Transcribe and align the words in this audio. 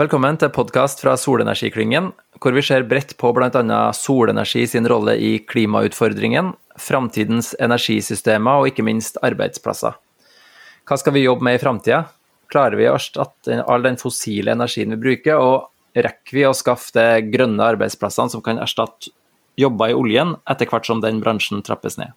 Velkommen 0.00 0.38
til 0.40 0.48
podkast 0.48 1.02
fra 1.02 1.12
Solenergiklyngen, 1.18 2.06
hvor 2.40 2.54
vi 2.56 2.62
ser 2.64 2.86
bredt 2.88 3.10
på 3.20 3.34
bl.a. 3.36 3.80
solenergi 3.92 4.62
sin 4.70 4.86
rolle 4.88 5.12
i 5.20 5.32
klimautfordringen, 5.44 6.54
framtidens 6.80 7.50
energisystemer 7.60 8.62
og 8.62 8.70
ikke 8.70 8.86
minst 8.86 9.18
arbeidsplasser. 9.20 9.98
Hva 10.88 10.98
skal 11.02 11.12
vi 11.18 11.26
jobbe 11.26 11.44
med 11.44 11.58
i 11.58 11.60
framtida? 11.60 11.98
Klarer 12.48 12.80
vi 12.80 12.88
å 12.88 12.94
erstatte 12.94 13.60
all 13.60 13.84
den 13.84 14.00
fossile 14.00 14.54
energien 14.56 14.96
vi 14.96 15.02
bruker, 15.02 15.36
og 15.36 15.68
rekker 15.92 16.38
vi 16.38 16.48
å 16.48 16.56
skaffe 16.56 16.96
de 16.96 17.28
grønne 17.34 17.68
arbeidsplassene 17.74 18.32
som 18.32 18.46
kan 18.46 18.62
erstatte 18.62 19.12
jobber 19.60 19.92
i 19.92 20.00
oljen, 20.00 20.38
etter 20.48 20.70
hvert 20.70 20.88
som 20.88 21.04
den 21.04 21.20
bransjen 21.20 21.60
trappes 21.66 22.00
ned? 22.00 22.16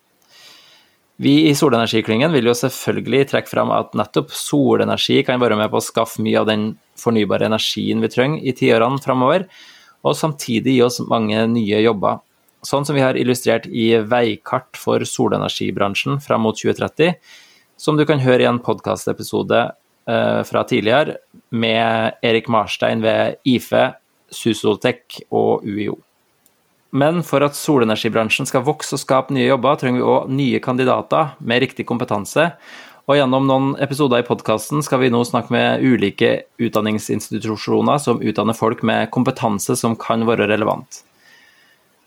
Vi 1.24 1.48
i 1.48 1.54
Solenergiklyngen 1.56 2.34
vil 2.34 2.50
jo 2.50 2.56
selvfølgelig 2.58 3.30
trekke 3.32 3.48
fram 3.48 3.70
at 3.72 3.94
nettopp 3.96 4.34
solenergi 4.36 5.22
kan 5.24 5.40
være 5.40 5.56
med 5.56 5.70
på 5.72 5.80
å 5.80 5.86
skaffe 5.86 6.24
mye 6.26 6.42
av 6.42 6.50
den 6.50 6.66
fornybare 7.00 7.48
energien 7.48 8.04
vi 8.04 8.10
trenger 8.12 8.44
i 8.44 8.52
tiårene 8.58 9.00
framover, 9.04 9.46
og 10.04 10.18
samtidig 10.20 10.76
gi 10.76 10.82
oss 10.84 11.00
mange 11.08 11.46
nye 11.54 11.80
jobber. 11.86 12.20
Sånn 12.68 12.84
som 12.88 12.98
vi 12.98 13.06
har 13.06 13.16
illustrert 13.20 13.70
i 13.72 13.94
Veikart 14.04 14.76
for 14.80 15.06
solenergibransjen 15.08 16.20
fram 16.24 16.44
mot 16.44 16.60
2030, 16.60 17.16
som 17.80 17.96
du 17.96 18.04
kan 18.10 18.20
høre 18.24 18.44
i 18.44 18.50
en 18.50 18.60
podkastepisode 18.64 19.62
eh, 19.64 20.42
fra 20.50 20.66
tidligere 20.68 21.22
med 21.56 22.20
Erik 22.26 22.52
Marstein 22.52 23.04
ved 23.06 23.40
IFE, 23.48 23.94
Susoltech 24.34 25.22
og 25.32 25.64
UiO. 25.64 26.02
Men 26.94 27.24
for 27.26 27.42
at 27.42 27.58
solenergibransjen 27.58 28.46
skal 28.46 28.66
vokse 28.68 28.94
og 28.94 29.02
skape 29.02 29.34
nye 29.34 29.48
jobber, 29.48 29.80
trenger 29.82 29.98
vi 29.98 30.10
òg 30.14 30.34
nye 30.38 30.60
kandidater 30.62 31.32
med 31.42 31.64
riktig 31.66 31.88
kompetanse. 31.90 32.52
Og 33.10 33.18
gjennom 33.18 33.48
noen 33.50 33.72
episoder 33.84 34.22
i 34.22 34.28
podkasten 34.28 34.84
skal 34.86 35.02
vi 35.02 35.10
nå 35.12 35.24
snakke 35.28 35.52
med 35.52 35.82
ulike 35.84 36.46
utdanningsinstitusjoner 36.62 37.98
som 38.00 38.22
utdanner 38.22 38.56
folk 38.56 38.86
med 38.86 39.10
kompetanse 39.12 39.76
som 39.80 39.98
kan 40.00 40.24
være 40.30 40.48
relevant. 40.54 41.02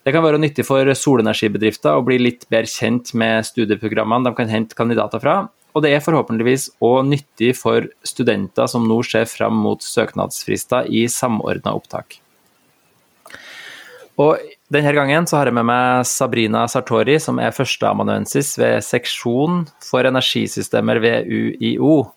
Det 0.06 0.14
kan 0.14 0.22
være 0.22 0.38
nyttig 0.38 0.62
for 0.68 0.86
solenergibedrifter 0.86 1.98
å 1.98 2.04
bli 2.06 2.20
litt 2.22 2.46
bedre 2.46 2.70
kjent 2.70 3.10
med 3.18 3.42
studieprogrammene 3.48 4.30
de 4.30 4.38
kan 4.38 4.52
hente 4.52 4.78
kandidater 4.78 5.18
fra, 5.18 5.34
og 5.74 5.82
det 5.84 5.90
er 5.92 6.04
forhåpentligvis 6.04 6.70
òg 6.86 7.08
nyttig 7.10 7.50
for 7.58 7.90
studenter 8.06 8.70
som 8.70 8.86
nå 8.88 9.02
ser 9.04 9.26
fram 9.28 9.58
mot 9.66 9.82
søknadsfrister 9.82 10.86
i 10.88 11.04
samordna 11.10 11.74
opptak. 11.76 12.20
Og 14.16 14.40
denne 14.72 14.92
gangen 14.96 15.26
så 15.26 15.38
har 15.38 15.50
jeg 15.50 15.54
med 15.54 15.68
meg 15.68 16.06
Sabrina 16.10 16.64
Sartori, 16.70 17.18
som 17.22 17.38
er 17.38 17.54
førsteamanuensis 17.54 18.56
ved 18.58 18.82
seksjon 18.82 19.64
for 19.84 20.08
energisystemer 20.08 21.00
ved 21.02 21.30
UiO. 21.30 22.10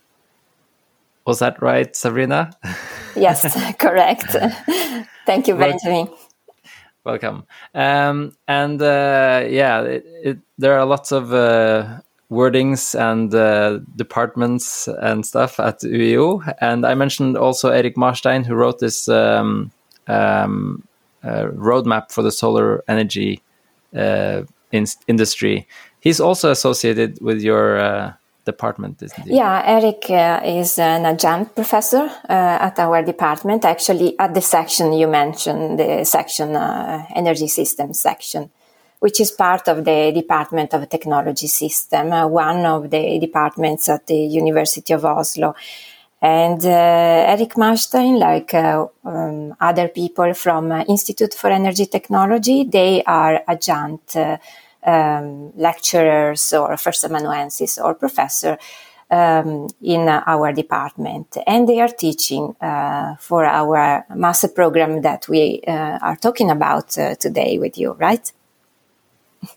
Was 1.27 1.39
that 1.39 1.61
right, 1.61 1.95
Sabrina? 1.95 2.50
yes, 3.16 3.45
correct. 3.80 4.36
Thank 5.25 5.47
you, 5.47 5.55
Benjamin. 5.55 6.09
Welcome. 7.05 7.44
Um, 7.75 8.33
and 8.47 8.81
uh, 8.81 9.45
yeah, 9.47 9.81
it, 9.81 10.05
it, 10.23 10.38
there 10.58 10.77
are 10.77 10.86
lots 10.86 11.11
of 11.11 11.33
uh, 11.33 12.00
wordings 12.31 12.94
and 12.94 13.33
uh, 13.33 13.80
departments 13.95 14.88
and 14.88 15.25
stuff 15.25 15.59
at 15.59 15.80
UiO. 15.81 16.42
And 16.59 16.86
I 16.86 16.95
mentioned 16.95 17.38
also 17.38 17.70
Erik 17.70 17.95
Marstein, 17.95 18.45
who 18.45 18.55
wrote 18.55 18.80
this 18.80 19.08
um, 19.08 19.72
um, 20.08 20.83
roadmap 21.23 22.12
for 22.12 22.22
the 22.22 22.31
solar 22.31 22.84
energy 22.88 23.42
uh, 23.95 24.44
in 24.72 24.86
industry. 25.08 25.67
He's 26.00 26.20
also 26.20 26.52
associated 26.52 27.20
with 27.22 27.42
your 27.42 27.80
uh, 27.80 28.14
department, 28.45 29.02
isn't 29.02 29.28
he? 29.28 29.36
Yeah, 29.36 29.64
Erik 29.66 30.09
uh, 30.09 30.42
is 30.44 30.80
an 30.80 31.06
adjunct 31.06 31.56
professor 31.56 32.03
uh, 32.30 32.67
at 32.67 32.80
our 32.80 33.03
department, 33.03 33.66
actually 33.66 34.17
at 34.20 34.34
the 34.34 34.42
section 34.42 34.94
you 34.94 35.08
mentioned, 35.08 35.80
the 35.80 36.06
section 36.06 36.56
uh, 36.56 37.06
energy 37.16 37.48
systems 37.48 38.00
section, 38.00 38.50
which 39.00 39.20
is 39.20 39.31
part 39.31 39.67
of 39.67 39.83
the 39.86 40.11
Department 40.14 40.73
of 40.73 40.88
Technology 40.89 41.48
System, 41.48 42.11
one 42.32 42.65
of 42.65 42.89
the 42.89 43.20
departments 43.20 43.89
at 43.89 44.08
the 44.08 44.17
University 44.44 44.94
of 44.94 45.05
Oslo. 45.05 45.55
And 46.22 46.64
uh, 46.66 47.32
Erik 47.34 47.56
Marstein, 47.56 48.20
like 48.20 48.54
uh, 48.54 48.88
um, 49.06 49.56
other 49.60 49.88
people 49.88 50.34
from 50.34 50.72
uh, 50.72 50.84
Institute 50.84 51.34
for 51.34 51.50
Energy 51.50 51.86
Technology, 51.86 52.66
they 52.66 53.04
are 53.04 53.42
adjunct 53.48 54.18
uh, 54.18 54.38
um, 54.86 55.54
lecturers 55.56 56.52
or 56.52 56.76
first 56.76 57.06
amanuensis 57.06 57.78
or 57.78 57.94
professor 57.94 58.58
um, 59.10 59.68
in 59.82 60.10
our 60.10 60.52
department, 60.52 61.38
and 61.48 61.68
they 61.68 61.80
are 61.80 61.88
teaching 61.88 62.56
uh, 62.62 63.16
for 63.16 63.46
our 63.46 64.06
master 64.14 64.50
program 64.50 65.02
that 65.02 65.28
we 65.30 65.62
uh, 65.68 66.00
are 66.02 66.18
talking 66.18 66.52
about 66.52 66.90
today 67.20 67.58
with 67.58 67.78
you, 67.78 67.94
right? 67.94 68.32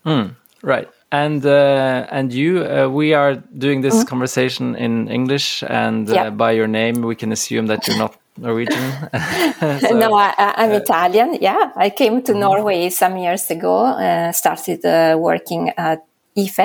Mm, 0.07 0.37
right 0.63 0.89
and 1.13 1.45
uh, 1.45 2.07
and 2.11 2.33
you 2.33 2.65
uh, 2.65 2.89
we 2.89 3.13
are 3.13 3.37
doing 3.57 3.83
this 3.83 4.03
mm. 4.03 4.07
conversation 4.07 4.75
in 4.75 5.09
english 5.09 5.63
and 5.69 6.11
uh, 6.11 6.31
by 6.31 6.51
your 6.51 6.67
name 6.67 7.03
we 7.03 7.15
can 7.15 7.31
assume 7.33 7.67
that 7.67 7.87
you're 7.87 7.99
not 7.99 8.17
norwegian 8.39 8.91
so, 9.81 9.91
no 9.91 10.15
I, 10.15 10.55
am 10.57 10.71
uh, 10.71 10.77
italian 10.77 11.39
yeah 11.41 11.71
i 11.77 11.91
came 11.91 12.23
to 12.23 12.33
mm. 12.33 12.41
norway 12.41 12.89
some 12.89 13.19
years 13.19 13.51
ago 13.51 13.85
uh, 13.85 14.33
started 14.33 14.85
uh, 14.85 15.17
working 15.19 15.71
at 15.77 16.03
ife 16.37 16.61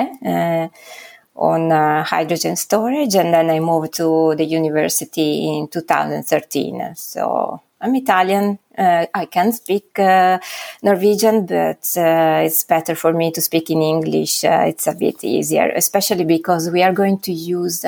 on 1.36 1.70
hydrogen 2.04 2.56
storage 2.56 3.14
and 3.14 3.34
then 3.34 3.50
i 3.50 3.60
moved 3.60 3.92
to 3.94 4.34
the 4.36 4.44
university 4.44 5.46
in 5.46 5.68
2013 5.68 6.94
so 6.96 7.60
I'm 7.80 7.94
Italian. 7.94 8.58
Uh, 8.76 9.06
I 9.14 9.26
can 9.26 9.52
speak 9.52 9.98
uh, 9.98 10.38
Norwegian, 10.82 11.46
but 11.46 11.86
uh, 11.96 12.42
it's 12.44 12.64
better 12.64 12.94
for 12.94 13.12
me 13.12 13.30
to 13.32 13.40
speak 13.40 13.70
in 13.70 13.82
English. 13.82 14.44
Uh, 14.44 14.64
it's 14.66 14.86
a 14.86 14.94
bit 14.94 15.22
easier, 15.22 15.70
especially 15.76 16.24
because 16.24 16.70
we 16.70 16.82
are 16.82 16.92
going 16.92 17.20
to 17.20 17.32
use 17.32 17.84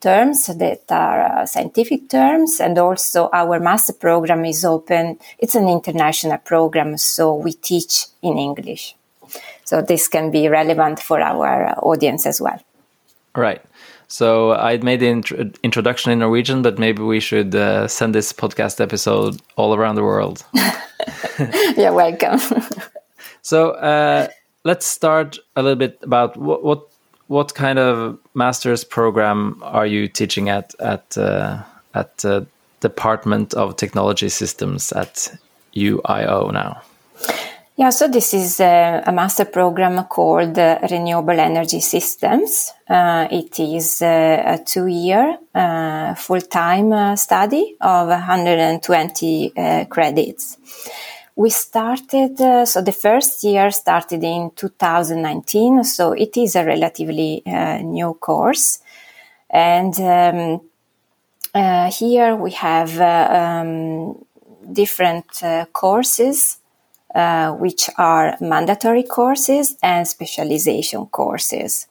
terms 0.00 0.46
that 0.46 0.82
are 0.90 1.40
uh, 1.40 1.46
scientific 1.46 2.08
terms, 2.08 2.60
and 2.60 2.78
also 2.78 3.28
our 3.32 3.60
master 3.60 3.92
program 3.92 4.44
is 4.46 4.64
open. 4.64 5.18
It's 5.38 5.54
an 5.54 5.68
international 5.68 6.38
program, 6.38 6.96
so 6.96 7.34
we 7.34 7.52
teach 7.52 8.06
in 8.22 8.38
English. 8.38 8.96
So 9.64 9.82
this 9.82 10.08
can 10.08 10.30
be 10.30 10.48
relevant 10.48 11.00
for 11.00 11.20
our 11.20 11.74
audience 11.84 12.24
as 12.24 12.40
well. 12.40 12.62
Right. 13.36 13.60
So 14.08 14.52
I 14.52 14.78
made 14.78 15.00
the 15.00 15.08
int- 15.08 15.58
introduction 15.62 16.10
in 16.10 16.18
Norwegian, 16.18 16.62
but 16.62 16.78
maybe 16.78 17.02
we 17.02 17.20
should 17.20 17.54
uh, 17.54 17.86
send 17.88 18.14
this 18.14 18.32
podcast 18.32 18.80
episode 18.80 19.40
all 19.56 19.74
around 19.74 19.96
the 19.96 20.02
world. 20.02 20.44
You're 21.76 21.92
welcome. 21.92 22.40
so 23.42 23.72
uh, 23.72 24.28
let's 24.64 24.86
start 24.86 25.38
a 25.56 25.62
little 25.62 25.76
bit 25.76 25.98
about 26.02 26.36
what, 26.36 26.64
what 26.64 26.82
what 27.28 27.54
kind 27.54 27.78
of 27.78 28.18
master's 28.34 28.84
program 28.84 29.60
are 29.62 29.86
you 29.86 30.08
teaching 30.08 30.48
at 30.48 30.74
at 30.80 31.16
uh, 31.18 31.62
at 31.94 32.24
uh, 32.24 32.44
Department 32.80 33.54
of 33.54 33.76
Technology 33.76 34.30
Systems 34.30 34.92
at 34.92 35.36
UIO 35.74 36.52
now? 36.52 36.80
Yeah, 37.78 37.90
so 37.90 38.08
this 38.08 38.34
is 38.34 38.58
a, 38.58 39.04
a 39.06 39.12
master 39.12 39.44
program 39.44 40.02
called 40.06 40.58
uh, 40.58 40.80
Renewable 40.90 41.38
Energy 41.38 41.78
Systems. 41.78 42.72
Uh, 42.90 43.28
it 43.30 43.60
is 43.60 44.02
uh, 44.02 44.42
a 44.44 44.58
two 44.58 44.88
year 44.88 45.38
uh, 45.54 46.12
full 46.16 46.40
time 46.40 46.92
uh, 46.92 47.14
study 47.14 47.76
of 47.80 48.08
120 48.08 49.52
uh, 49.56 49.84
credits. 49.84 50.58
We 51.36 51.50
started, 51.50 52.66
so 52.66 52.82
the 52.82 52.90
first 52.90 53.44
year 53.44 53.70
started 53.70 54.24
in 54.24 54.50
2019, 54.56 55.84
so 55.84 56.10
it 56.14 56.36
is 56.36 56.56
a 56.56 56.64
relatively 56.64 57.44
new 57.46 58.14
course. 58.14 58.80
And 59.48 59.94
um, 61.54 61.88
here 61.92 62.34
we 62.34 62.50
have 62.50 63.00
um, 63.00 64.16
different 64.72 65.40
courses 65.72 66.58
uh, 67.14 67.52
which 67.52 67.90
are 67.96 68.36
mandatory 68.40 69.02
courses 69.02 69.76
and 69.82 70.06
specialization 70.06 71.06
courses. 71.06 71.86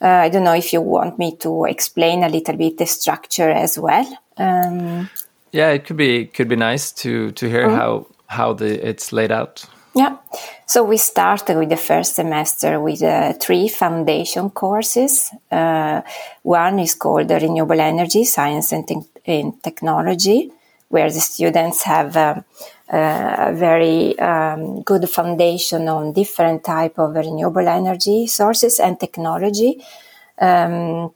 Uh, 0.00 0.06
I 0.06 0.28
don't 0.28 0.44
know 0.44 0.54
if 0.54 0.72
you 0.72 0.80
want 0.80 1.18
me 1.18 1.36
to 1.36 1.64
explain 1.64 2.22
a 2.22 2.28
little 2.28 2.56
bit 2.56 2.78
the 2.78 2.86
structure 2.86 3.50
as 3.50 3.78
well. 3.78 4.06
Um, 4.36 5.08
yeah, 5.52 5.70
it 5.70 5.86
could 5.86 5.96
be 5.96 6.26
could 6.26 6.48
be 6.48 6.56
nice 6.56 6.92
to 7.02 7.32
to 7.32 7.48
hear 7.48 7.66
mm-hmm. 7.66 7.76
how 7.76 8.06
how 8.26 8.52
the 8.52 8.88
it's 8.88 9.12
laid 9.12 9.32
out. 9.32 9.64
Yeah, 9.94 10.18
so 10.66 10.84
we 10.84 10.98
start 10.98 11.48
with 11.48 11.70
the 11.70 11.76
first 11.78 12.16
semester 12.16 12.78
with 12.78 13.02
uh, 13.02 13.32
three 13.32 13.66
foundation 13.68 14.50
courses. 14.50 15.30
Uh, 15.50 16.02
one 16.42 16.78
is 16.80 16.94
called 16.94 17.30
Renewable 17.30 17.80
Energy 17.80 18.24
Science 18.24 18.72
and, 18.72 18.86
Te- 18.86 19.08
and 19.24 19.62
Technology, 19.62 20.52
where 20.90 21.10
the 21.10 21.20
students 21.20 21.84
have 21.84 22.14
uh, 22.14 22.42
a 22.88 23.52
very 23.54 24.18
um, 24.18 24.82
good 24.82 25.08
foundation 25.08 25.88
on 25.88 26.12
different 26.12 26.64
type 26.64 26.98
of 26.98 27.14
renewable 27.14 27.66
energy 27.66 28.26
sources 28.26 28.78
and 28.78 28.98
technology. 29.00 29.82
Um, 30.38 31.12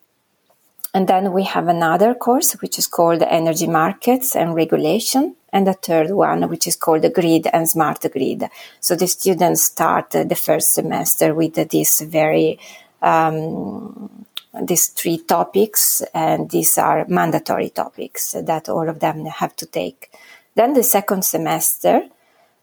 and 0.93 1.07
then 1.07 1.33
we 1.33 1.45
have 1.45 1.69
another 1.69 2.15
course 2.15 2.53
which 2.61 2.79
is 2.79 2.89
called 2.89 3.23
Energy 3.23 3.69
Markets 3.69 4.35
and 4.35 4.55
Regulation, 4.55 5.37
and 5.53 5.67
the 5.67 5.75
third 5.75 6.11
one 6.11 6.49
which 6.49 6.67
is 6.67 6.75
called 6.75 7.03
the 7.03 7.11
Grid 7.11 7.47
and 7.53 7.69
Smart 7.69 8.01
Grid. 8.11 8.49
So 8.81 8.97
the 8.97 9.07
students 9.07 9.63
start 9.63 10.11
the 10.11 10.35
first 10.35 10.75
semester 10.75 11.33
with 11.35 11.55
this 11.55 12.01
very 12.01 12.59
um, 13.03 14.27
these 14.63 14.89
three 14.89 15.19
topics, 15.19 16.03
and 16.13 16.51
these 16.51 16.77
are 16.77 17.07
mandatory 17.09 17.71
topics 17.71 18.33
that 18.33 18.69
all 18.69 18.89
of 18.89 18.99
them 18.99 19.25
have 19.27 19.55
to 19.57 19.67
take. 19.67 20.11
Then 20.61 20.75
the 20.75 20.83
second 20.83 21.25
semester, 21.25 22.03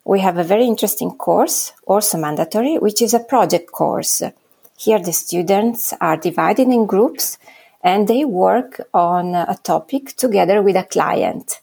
we 0.06 0.20
have 0.20 0.38
a 0.38 0.44
very 0.44 0.68
interesting 0.68 1.10
course, 1.18 1.74
also 1.88 2.20
mandatory, 2.20 2.78
which 2.78 3.02
is 3.02 3.16
a 3.16 3.20
project 3.20 3.72
course. 3.72 4.22
Here 4.78 5.00
the 5.00 5.12
students 5.12 5.96
are 6.00 6.16
divided 6.16 6.68
in 6.68 6.86
groups 6.86 7.40
and 7.82 8.08
they 8.08 8.24
work 8.24 8.82
on 8.94 9.34
a 9.34 9.58
topic 9.64 10.16
together 10.16 10.62
with 10.62 10.76
a 10.76 10.84
client. 10.84 11.60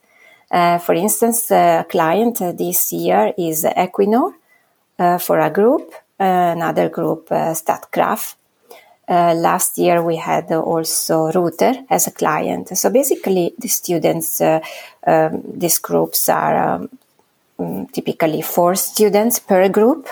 Uh, 0.50 0.78
for 0.78 0.94
instance, 0.94 1.52
a 1.52 1.86
client 1.88 2.40
this 2.58 2.92
year 2.92 3.32
is 3.38 3.64
Equinor 3.64 4.32
uh, 4.98 5.19
for 5.19 5.38
a 5.38 5.50
group, 5.50 5.94
another 6.19 6.88
group, 6.88 7.30
uh, 7.30 7.54
Statkraft. 7.54 8.34
Uh, 9.06 9.34
last 9.34 9.78
year 9.78 10.02
we 10.02 10.16
had 10.16 10.50
also 10.52 11.30
Ruter 11.32 11.74
as 11.90 12.06
a 12.06 12.10
client. 12.10 12.76
So 12.76 12.90
basically, 12.90 13.54
the 13.58 13.68
students, 13.68 14.40
uh, 14.40 14.60
um, 15.06 15.42
these 15.54 15.78
groups 15.78 16.28
are 16.28 16.88
um, 17.58 17.86
typically 17.92 18.42
four 18.42 18.74
students 18.74 19.38
per 19.38 19.68
group 19.68 20.08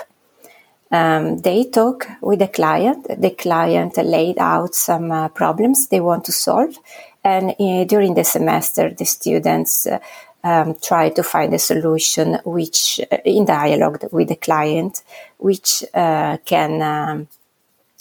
um, 0.93 1.39
they 1.39 1.63
talk 1.63 2.07
with 2.21 2.39
the 2.39 2.47
client. 2.47 3.07
The 3.19 3.31
client 3.31 3.97
laid 3.97 4.37
out 4.37 4.75
some 4.75 5.11
uh, 5.11 5.27
problems 5.29 5.87
they 5.87 5.99
want 5.99 6.23
to 6.25 6.31
solve, 6.31 6.77
and 7.23 7.55
uh, 7.59 7.83
during 7.85 8.13
the 8.13 8.23
semester, 8.23 8.91
the 8.91 9.05
students 9.05 9.87
uh, 9.87 9.97
um, 10.43 10.75
try 10.75 11.09
to 11.09 11.23
find 11.23 11.51
a 11.53 11.59
solution 11.59 12.37
which, 12.45 12.99
in 13.25 13.45
dialogue 13.45 14.05
with 14.11 14.27
the 14.27 14.35
client, 14.35 15.01
which 15.39 15.83
uh, 15.95 16.37
can 16.45 16.81
um, 16.83 17.27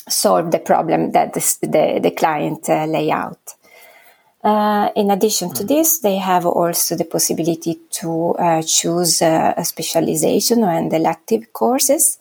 solve 0.09 0.51
the 0.51 0.59
problem 0.59 1.13
that 1.13 1.33
the, 1.33 1.59
the, 1.63 2.01
the 2.03 2.11
client 2.11 2.69
uh, 2.69 2.87
lay 2.87 3.11
out. 3.11 3.55
Uh, 4.43 4.91
in 4.97 5.11
addition 5.11 5.53
to 5.55 5.63
this, 5.63 6.01
they 6.01 6.17
have 6.17 6.45
also 6.45 6.97
the 6.97 7.05
possibility 7.05 7.79
to 7.91 8.35
uh, 8.35 8.61
choose 8.63 9.23
uh, 9.23 9.55
a 9.57 9.65
specialization 9.65 10.65
and 10.65 10.93
elective 10.93 11.53
courses. 11.53 12.19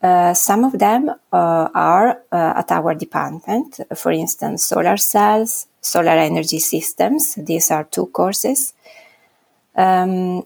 Uh, 0.00 0.32
some 0.32 0.62
of 0.62 0.78
them 0.78 1.08
uh, 1.08 1.68
are 1.74 2.20
at 2.30 2.70
our 2.70 2.94
department, 2.94 3.80
for 3.96 4.12
instance, 4.12 4.64
solar 4.64 4.96
cells, 4.96 5.66
solar 5.80 6.10
energy 6.10 6.60
systems. 6.60 7.34
These 7.34 7.72
are 7.72 7.82
two 7.82 8.06
courses. 8.06 8.72
Um, 9.74 10.44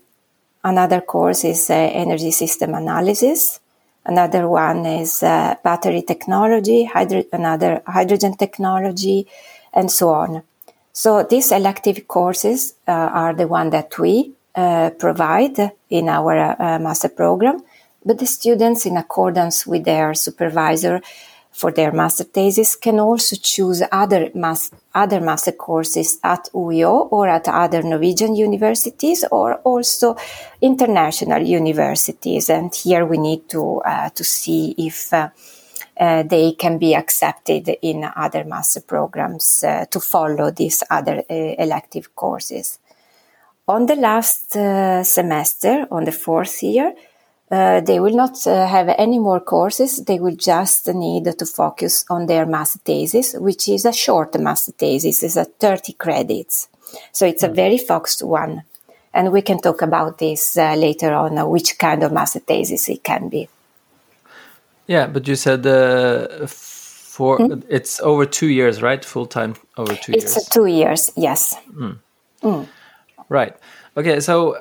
another 0.64 1.02
course 1.02 1.44
is 1.44 1.68
energy 1.68 2.30
system 2.30 2.74
analysis. 2.74 3.59
Another 4.04 4.48
one 4.48 4.86
is 4.86 5.22
uh, 5.22 5.54
battery 5.62 6.02
technology, 6.02 6.84
hydro- 6.84 7.24
another 7.32 7.82
hydrogen 7.86 8.34
technology, 8.36 9.26
and 9.72 9.90
so 9.90 10.08
on. 10.08 10.42
So 10.92 11.22
these 11.22 11.52
elective 11.52 12.08
courses 12.08 12.74
uh, 12.88 12.92
are 12.92 13.34
the 13.34 13.46
one 13.46 13.70
that 13.70 13.98
we 13.98 14.32
uh, 14.54 14.90
provide 14.98 15.72
in 15.88 16.08
our 16.08 16.56
uh, 16.60 16.78
master 16.78 17.08
program 17.08 17.62
but 18.04 18.18
the 18.18 18.26
students, 18.26 18.86
in 18.86 18.96
accordance 18.96 19.66
with 19.66 19.84
their 19.84 20.14
supervisor 20.14 21.02
for 21.52 21.72
their 21.72 21.92
master 21.92 22.24
thesis, 22.24 22.76
can 22.76 22.98
also 23.00 23.36
choose 23.36 23.82
other, 23.92 24.30
mas- 24.34 24.70
other 24.94 25.20
master 25.20 25.52
courses 25.52 26.18
at 26.22 26.48
UiO 26.54 27.08
or 27.10 27.28
at 27.28 27.48
other 27.48 27.82
Norwegian 27.82 28.34
universities 28.34 29.24
or 29.30 29.56
also 29.56 30.16
international 30.60 31.42
universities. 31.42 32.48
And 32.48 32.74
here 32.74 33.04
we 33.04 33.18
need 33.18 33.48
to, 33.50 33.80
uh, 33.80 34.10
to 34.10 34.24
see 34.24 34.74
if 34.78 35.12
uh, 35.12 35.28
uh, 36.00 36.22
they 36.22 36.52
can 36.52 36.78
be 36.78 36.94
accepted 36.94 37.68
in 37.82 38.10
other 38.16 38.44
master 38.44 38.80
programs 38.80 39.62
uh, 39.62 39.84
to 39.90 40.00
follow 40.00 40.50
these 40.50 40.82
other 40.88 41.22
uh, 41.28 41.34
elective 41.58 42.14
courses. 42.14 42.78
On 43.68 43.86
the 43.86 43.96
last 43.96 44.56
uh, 44.56 45.04
semester, 45.04 45.86
on 45.90 46.04
the 46.04 46.12
fourth 46.12 46.62
year, 46.62 46.94
uh, 47.50 47.80
they 47.80 47.98
will 47.98 48.14
not 48.14 48.46
uh, 48.46 48.66
have 48.66 48.88
any 48.96 49.18
more 49.18 49.40
courses. 49.40 50.04
They 50.04 50.20
will 50.20 50.36
just 50.36 50.86
need 50.88 51.24
to 51.24 51.46
focus 51.46 52.04
on 52.08 52.26
their 52.26 52.46
master 52.46 52.78
thesis, 52.84 53.34
which 53.34 53.68
is 53.68 53.84
a 53.84 53.92
short 53.92 54.38
master 54.38 54.72
thesis. 54.72 55.22
It's 55.22 55.36
a 55.36 55.44
30 55.44 55.94
credits. 55.94 56.68
So 57.12 57.26
it's 57.26 57.42
a 57.42 57.48
hmm. 57.48 57.54
very 57.54 57.78
focused 57.78 58.22
one. 58.22 58.62
And 59.12 59.32
we 59.32 59.42
can 59.42 59.58
talk 59.60 59.82
about 59.82 60.18
this 60.18 60.56
uh, 60.56 60.74
later 60.74 61.12
on, 61.12 61.36
uh, 61.38 61.46
which 61.46 61.76
kind 61.78 62.04
of 62.04 62.12
master 62.12 62.38
thesis 62.38 62.88
it 62.88 63.02
can 63.02 63.28
be. 63.28 63.48
Yeah, 64.86 65.08
but 65.08 65.26
you 65.26 65.34
said 65.34 65.66
uh, 65.66 66.46
for 66.46 67.38
hmm? 67.38 67.60
it's 67.68 68.00
over 68.00 68.26
two 68.26 68.48
years, 68.48 68.80
right? 68.80 69.04
Full 69.04 69.26
time 69.26 69.54
over 69.76 69.94
two 69.96 70.12
it's 70.12 70.24
years. 70.24 70.36
It's 70.36 70.48
two 70.48 70.66
years, 70.66 71.10
yes. 71.16 71.56
Mm. 71.72 71.98
Mm. 72.42 72.68
Right. 73.28 73.56
Okay, 73.96 74.20
so 74.20 74.52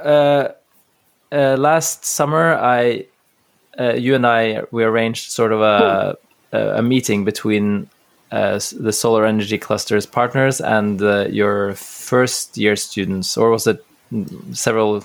uh, 1.31 1.55
last 1.57 2.05
summer, 2.05 2.55
I, 2.55 3.05
uh, 3.79 3.93
you 3.93 4.15
and 4.15 4.25
I, 4.25 4.63
we 4.71 4.83
arranged 4.83 5.31
sort 5.31 5.53
of 5.53 5.61
a 5.61 6.17
a, 6.51 6.81
meeting 6.81 7.25
between 7.25 7.89
uh, 8.31 8.59
the 8.79 8.91
solar 8.91 9.25
energy 9.25 9.57
clusters 9.57 10.05
partners 10.05 10.61
and 10.61 11.01
uh, 11.01 11.27
your 11.29 11.73
first 11.75 12.57
year 12.57 12.75
students, 12.75 13.37
or 13.37 13.49
was 13.49 13.67
it 13.67 13.83
several? 14.51 14.97
Uh, 14.97 15.01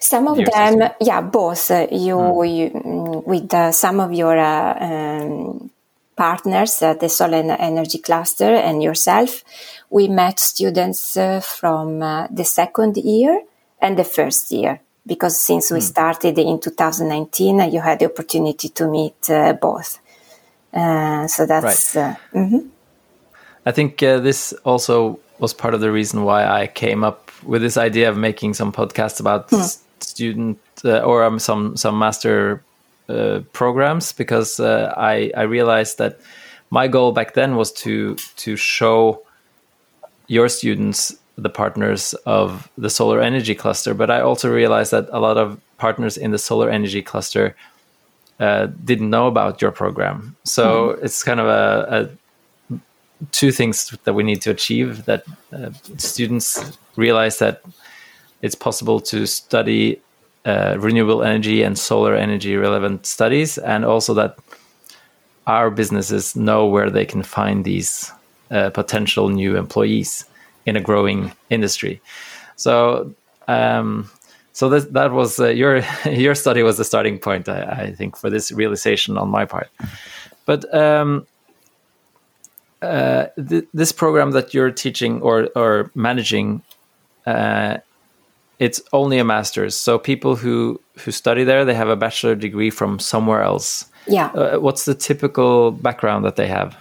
some 0.00 0.28
of 0.28 0.38
them, 0.38 0.90
yeah, 1.00 1.20
both. 1.20 1.70
Uh, 1.70 1.86
you, 1.90 2.14
mm. 2.14 2.56
you 2.56 2.70
mm, 2.70 3.26
with 3.26 3.74
some 3.74 4.00
of 4.00 4.12
your 4.12 4.38
um, 4.38 5.70
partners, 6.16 6.78
the 6.78 7.08
solar 7.08 7.56
energy 7.58 7.98
cluster, 7.98 8.54
and 8.54 8.82
yourself. 8.82 9.44
We 9.90 10.08
met 10.08 10.40
students 10.40 11.16
from 11.42 12.00
the 12.00 12.44
second 12.44 12.96
year 12.96 13.42
and 13.80 13.96
the 13.96 14.04
first 14.04 14.50
year 14.50 14.80
because 15.06 15.38
since 15.38 15.70
we 15.70 15.78
mm. 15.78 15.82
started 15.82 16.38
in 16.38 16.60
2019, 16.60 17.72
you 17.72 17.80
had 17.80 18.00
the 18.00 18.06
opportunity 18.06 18.68
to 18.70 18.88
meet 18.88 19.30
uh, 19.30 19.52
both. 19.54 20.00
Uh, 20.72 21.26
so 21.26 21.46
that's. 21.46 21.94
Right. 21.94 22.04
Uh, 22.04 22.16
mm-hmm. 22.34 22.68
I 23.64 23.72
think 23.72 24.02
uh, 24.02 24.18
this 24.18 24.52
also 24.64 25.18
was 25.38 25.54
part 25.54 25.74
of 25.74 25.80
the 25.80 25.90
reason 25.90 26.24
why 26.24 26.46
I 26.46 26.66
came 26.66 27.04
up 27.04 27.30
with 27.42 27.62
this 27.62 27.76
idea 27.76 28.08
of 28.08 28.16
making 28.16 28.54
some 28.54 28.72
podcasts 28.72 29.20
about 29.20 29.48
mm. 29.50 29.78
student 30.00 30.58
uh, 30.84 31.00
or 31.00 31.24
um, 31.24 31.38
some 31.38 31.76
some 31.76 31.98
master 31.98 32.62
uh, 33.08 33.40
programs 33.52 34.12
because 34.12 34.60
I 34.60 35.30
I 35.36 35.42
realized 35.42 35.98
that 35.98 36.18
my 36.70 36.88
goal 36.88 37.12
back 37.12 37.34
then 37.34 37.56
was 37.56 37.72
to 37.72 38.16
to 38.36 38.56
show 38.56 39.22
your 40.26 40.48
students 40.48 41.16
the 41.36 41.50
partners 41.50 42.14
of 42.24 42.68
the 42.78 42.90
solar 42.90 43.20
energy 43.20 43.54
cluster, 43.54 43.94
but 43.94 44.10
I 44.10 44.20
also 44.20 44.50
realized 44.50 44.90
that 44.92 45.08
a 45.12 45.20
lot 45.20 45.36
of 45.36 45.60
partners 45.76 46.16
in 46.16 46.30
the 46.30 46.38
solar 46.38 46.70
energy 46.70 47.02
cluster 47.02 47.54
uh, 48.40 48.66
didn't 48.84 49.10
know 49.10 49.26
about 49.26 49.60
your 49.60 49.70
program. 49.70 50.36
So 50.44 50.88
mm. 50.88 51.04
it's 51.04 51.22
kind 51.22 51.40
of 51.40 51.46
a, 51.46 52.10
a, 52.70 52.76
two 53.32 53.52
things 53.52 53.96
that 54.04 54.14
we 54.14 54.22
need 54.22 54.40
to 54.42 54.50
achieve: 54.50 55.04
that 55.04 55.24
uh, 55.52 55.70
students 55.98 56.78
realize 56.96 57.38
that 57.38 57.62
it's 58.42 58.54
possible 58.54 59.00
to 59.00 59.26
study 59.26 60.00
uh, 60.46 60.76
renewable 60.78 61.22
energy 61.22 61.62
and 61.62 61.78
solar 61.78 62.14
energy 62.14 62.56
relevant 62.56 63.06
studies, 63.06 63.58
and 63.58 63.84
also 63.84 64.14
that 64.14 64.38
our 65.46 65.70
businesses 65.70 66.34
know 66.34 66.66
where 66.66 66.90
they 66.90 67.04
can 67.04 67.22
find 67.22 67.64
these 67.64 68.10
uh, 68.50 68.70
potential 68.70 69.28
new 69.28 69.56
employees 69.56 70.24
in 70.66 70.76
a 70.76 70.80
growing 70.80 71.32
industry. 71.48 72.00
So 72.56 73.14
um, 73.48 74.10
so 74.52 74.70
that 74.70 74.92
that 74.94 75.12
was 75.12 75.38
uh, 75.38 75.48
your 75.48 75.82
your 76.10 76.34
study 76.34 76.62
was 76.62 76.78
the 76.78 76.84
starting 76.84 77.18
point, 77.18 77.48
I, 77.48 77.62
I, 77.62 77.92
think, 77.92 78.16
for 78.16 78.30
this 78.30 78.50
realization 78.50 79.18
on 79.18 79.28
my 79.28 79.44
part. 79.44 79.68
But 80.46 80.72
um, 80.74 81.26
uh, 82.82 83.26
th 83.36 83.64
this 83.74 83.92
program 83.92 84.30
that 84.32 84.54
you're 84.54 84.70
teaching 84.70 85.20
or 85.22 85.48
or 85.54 85.90
managing, 85.94 86.62
uh, 87.26 87.78
it's 88.58 88.80
only 88.92 89.18
a 89.18 89.24
master's. 89.24 89.76
So 89.76 89.98
people 89.98 90.36
who 90.36 90.80
who 91.04 91.10
study 91.10 91.44
there, 91.44 91.64
they 91.64 91.74
have 91.74 91.90
a 91.90 91.96
bachelor 91.96 92.34
degree 92.34 92.70
from 92.70 92.98
somewhere 92.98 93.42
else. 93.42 93.86
Yeah. 94.06 94.28
Uh, 94.28 94.58
what's 94.58 94.84
the 94.84 94.94
typical 94.94 95.72
background 95.72 96.24
that 96.24 96.36
they 96.36 96.48
have? 96.48 96.76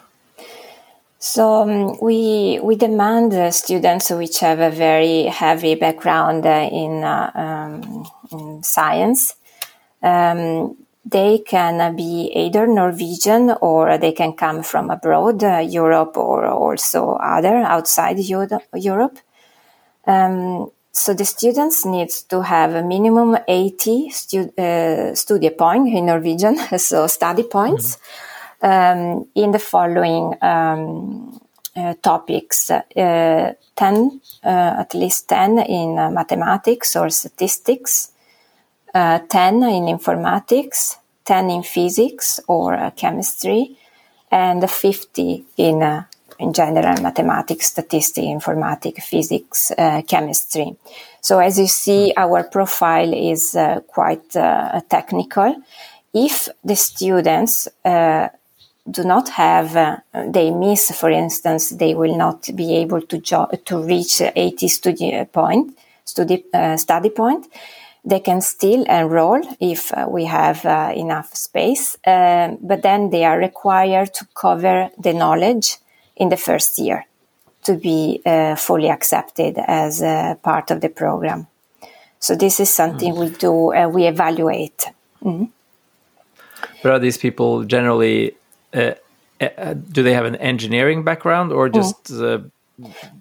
So 1.26 1.64
um, 1.64 1.98
we 2.04 2.60
we 2.62 2.76
demand 2.76 3.34
uh, 3.34 3.50
students 3.50 4.12
which 4.12 4.42
have 4.42 4.60
a 4.60 4.70
very 4.70 5.24
heavy 5.24 5.74
background 5.74 6.46
uh, 6.46 6.70
in, 6.72 7.04
uh, 7.04 7.32
um, 7.34 8.06
in, 8.32 8.62
science. 8.62 9.34
Um, 10.04 10.78
they 11.04 11.40
can 11.40 11.96
be 11.96 12.32
either 12.36 12.68
Norwegian 12.68 13.56
or 13.60 13.98
they 13.98 14.12
can 14.12 14.34
come 14.34 14.62
from 14.62 14.92
abroad, 14.92 15.44
uh, 15.44 15.66
Europe 15.68 16.16
or 16.16 16.46
also 16.46 17.14
other 17.14 17.56
outside 17.56 18.20
Europe. 18.20 19.18
Um, 20.06 20.70
so 20.92 21.16
the 21.16 21.26
students 21.26 21.86
need 21.86 22.12
to 22.30 22.44
have 22.44 22.76
a 22.76 22.84
minimum 22.84 23.36
80 23.48 24.10
stu- 24.12 24.54
uh, 24.60 25.16
study 25.16 25.50
points 25.50 25.92
in 25.92 26.06
Norwegian, 26.06 26.58
so 26.78 27.08
study 27.08 27.44
points, 27.44 27.96
mm-hmm. 27.96 28.35
Um, 28.66 29.28
in 29.36 29.52
the 29.52 29.60
following 29.60 30.36
um, 30.42 31.40
uh, 31.76 31.94
topics. 32.02 32.72
Uh, 32.72 33.54
10, 33.76 34.22
uh, 34.44 34.48
at 34.80 34.94
least 34.94 35.28
10 35.28 35.60
in 35.60 36.00
uh, 36.00 36.10
mathematics 36.10 36.96
or 36.96 37.10
statistics, 37.10 38.12
10 38.94 39.28
in 39.64 39.86
informatics, 39.98 40.96
10 41.26 41.50
in 41.50 41.64
physics 41.64 42.40
or 42.48 42.92
chemistry, 42.96 43.78
and 44.32 44.70
50 44.70 45.44
in 45.58 46.06
in 46.40 46.54
general 46.54 47.02
mathematics, 47.02 47.68
statistics, 47.68 48.28
informatics, 48.28 49.04
physics, 49.04 49.72
uh, 49.78 50.02
chemistry. 50.08 50.76
So 51.22 51.40
as 51.40 51.60
you 51.60 51.68
see, 51.68 52.14
our 52.18 52.44
profile 52.44 53.14
is 53.14 53.56
uh, 53.56 53.80
quite 53.88 54.36
uh, 54.36 54.82
technical. 54.90 55.56
If 56.14 56.50
the 56.64 56.76
students 56.76 57.68
uh, 57.84 58.30
do 58.90 59.04
not 59.04 59.30
have, 59.30 59.76
uh, 59.76 59.98
they 60.28 60.52
miss, 60.52 60.92
for 60.92 61.10
instance, 61.10 61.70
they 61.70 61.96
will 61.96 62.16
not 62.16 62.50
be 62.56 62.76
able 62.76 63.02
to 63.02 63.18
jo- 63.18 63.50
to 63.66 63.84
reach 63.84 64.22
80 64.22 64.68
study 64.68 65.26
point, 65.26 65.78
study, 66.04 66.46
uh, 66.54 66.78
study 66.78 67.10
point. 67.10 67.48
They 68.04 68.20
can 68.20 68.42
still 68.42 68.84
enroll 68.84 69.42
if 69.60 69.92
we 70.08 70.26
have 70.26 70.64
enough 70.96 71.34
space, 71.34 71.98
but 72.04 72.84
then 72.84 73.10
they 73.10 73.26
are 73.26 73.40
required 73.40 74.14
to 74.14 74.28
cover 74.36 74.92
the 75.00 75.12
knowledge 75.12 75.80
in 76.16 76.30
the 76.30 76.38
first 76.38 76.78
year 76.78 77.08
to 77.66 77.74
be 77.74 78.22
uh, 78.26 78.56
fully 78.56 78.90
accepted 78.90 79.58
as 79.58 80.02
a 80.02 80.38
part 80.42 80.72
of 80.72 80.82
the 80.82 80.90
program. 80.90 81.48
So 82.20 82.36
this 82.36 82.60
is 82.60 82.70
something 82.70 83.14
mm. 83.14 83.20
we 83.20 83.30
do, 83.30 83.74
uh, 83.74 83.88
we 83.90 84.08
evaluate. 84.08 84.86
Mm. 85.24 85.50
But 86.82 86.92
are 86.92 87.00
these 87.00 87.18
people 87.18 87.64
generally, 87.64 88.32
uh, 88.32 88.34
uh 88.34 88.45
do 88.76 90.04
they 90.04 90.14
have 90.14 90.26
an 90.26 90.36
engineering 90.36 91.04
background 91.04 91.52
or 91.52 91.70
mm. 91.70 91.74
just 91.74 92.06
mm. 92.06 92.50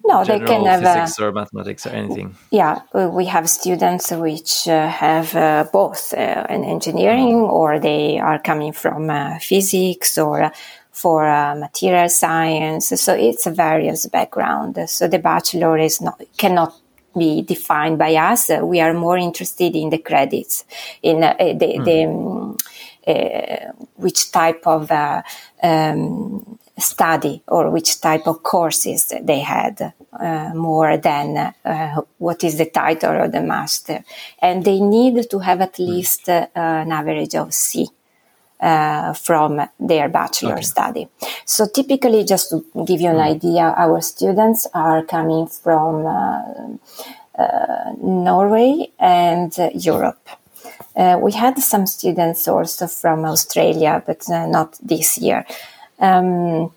no, 0.05 0.23
they 0.25 0.39
can 0.39 0.65
have 0.65 0.81
physics 0.81 1.19
or 1.19 1.31
mathematics 1.31 1.85
or 1.85 1.89
anything. 1.91 2.35
Yeah, 2.51 2.81
we 2.93 3.25
have 3.25 3.49
students 3.49 4.11
which 4.11 4.67
uh, 4.67 4.87
have 4.87 5.35
uh, 5.35 5.65
both 5.71 6.13
uh, 6.13 6.45
an 6.49 6.63
engineering, 6.63 7.35
mm. 7.35 7.49
or 7.49 7.79
they 7.79 8.19
are 8.19 8.39
coming 8.39 8.73
from 8.73 9.09
uh, 9.09 9.39
physics 9.39 10.17
or 10.17 10.51
for 10.91 11.27
uh, 11.27 11.55
material 11.55 12.09
science. 12.09 12.87
So 12.87 13.13
it's 13.13 13.45
a 13.45 13.51
various 13.51 14.07
background. 14.07 14.77
So 14.89 15.07
the 15.07 15.19
bachelor 15.19 15.77
is 15.77 16.01
not 16.01 16.21
cannot 16.37 16.73
be 17.17 17.41
defined 17.41 17.97
by 17.97 18.15
us. 18.15 18.49
We 18.61 18.81
are 18.81 18.93
more 18.93 19.17
interested 19.17 19.75
in 19.75 19.89
the 19.89 19.97
credits, 19.97 20.65
in 21.01 21.23
uh, 21.23 21.35
the, 21.37 21.53
mm. 21.79 21.85
the 21.85 22.03
um, 22.05 22.51
uh, 22.53 22.57
which 23.95 24.31
type 24.31 24.65
of 24.65 24.91
uh, 24.91 25.21
um, 25.61 26.57
study 26.77 27.41
or 27.47 27.69
which 27.69 28.01
type 28.01 28.27
of 28.27 28.43
courses 28.43 29.13
they 29.21 29.39
had 29.39 29.93
uh, 30.19 30.51
more 30.53 30.97
than 30.97 31.53
uh, 31.63 32.01
what 32.17 32.43
is 32.43 32.57
the 32.57 32.69
title 32.69 33.23
of 33.23 33.31
the 33.31 33.41
master. 33.41 34.03
And 34.41 34.65
they 34.65 34.79
need 34.79 35.29
to 35.29 35.39
have 35.39 35.61
at 35.61 35.77
hmm. 35.77 35.83
least 35.83 36.29
uh, 36.29 36.47
an 36.55 36.91
average 36.91 37.35
of 37.35 37.53
C 37.53 37.87
uh, 38.59 39.13
from 39.13 39.61
their 39.79 40.09
bachelor 40.09 40.53
okay. 40.53 40.61
study. 40.61 41.07
So 41.45 41.67
typically, 41.67 42.23
just 42.23 42.49
to 42.49 42.65
give 42.85 43.01
you 43.01 43.09
an 43.09 43.17
mm. 43.17 43.35
idea, 43.35 43.73
our 43.77 44.01
students 44.01 44.65
are 44.73 45.03
coming 45.03 45.47
from 45.47 46.05
uh, 46.05 47.41
uh, 47.41 47.93
Norway 48.01 48.91
and 48.97 49.53
Europe. 49.75 50.29
Uh, 50.95 51.19
we 51.21 51.31
had 51.31 51.57
some 51.59 51.85
students 51.85 52.47
also 52.47 52.87
from 52.87 53.25
Australia, 53.25 54.01
but 54.05 54.29
uh, 54.29 54.45
not 54.47 54.77
this 54.81 55.17
year. 55.17 55.45
Um, 55.99 56.71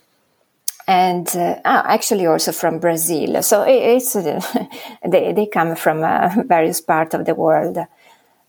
and 0.86 1.28
uh, 1.36 1.60
ah, 1.64 1.84
actually 1.86 2.26
also 2.26 2.50
from 2.52 2.78
Brazil. 2.78 3.42
So 3.42 3.64
it's 3.66 4.12
they, 5.06 5.32
they 5.32 5.46
come 5.46 5.76
from 5.76 6.00
various 6.48 6.80
parts 6.80 7.14
of 7.14 7.26
the 7.26 7.34
world. 7.34 7.78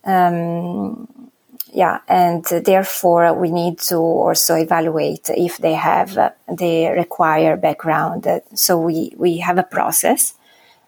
Um, 0.04 1.06
yeah, 1.72 2.00
and 2.08 2.44
therefore 2.44 3.32
we 3.34 3.50
need 3.50 3.78
to 3.78 3.96
also 3.96 4.56
evaluate 4.56 5.30
if 5.30 5.58
they 5.58 5.74
have 5.74 6.18
uh, 6.18 6.30
the 6.48 6.88
required 6.88 7.60
background. 7.60 8.26
So 8.54 8.78
we, 8.78 9.14
we 9.16 9.38
have 9.38 9.58
a 9.58 9.62
process 9.62 10.34
uh, 10.34 10.39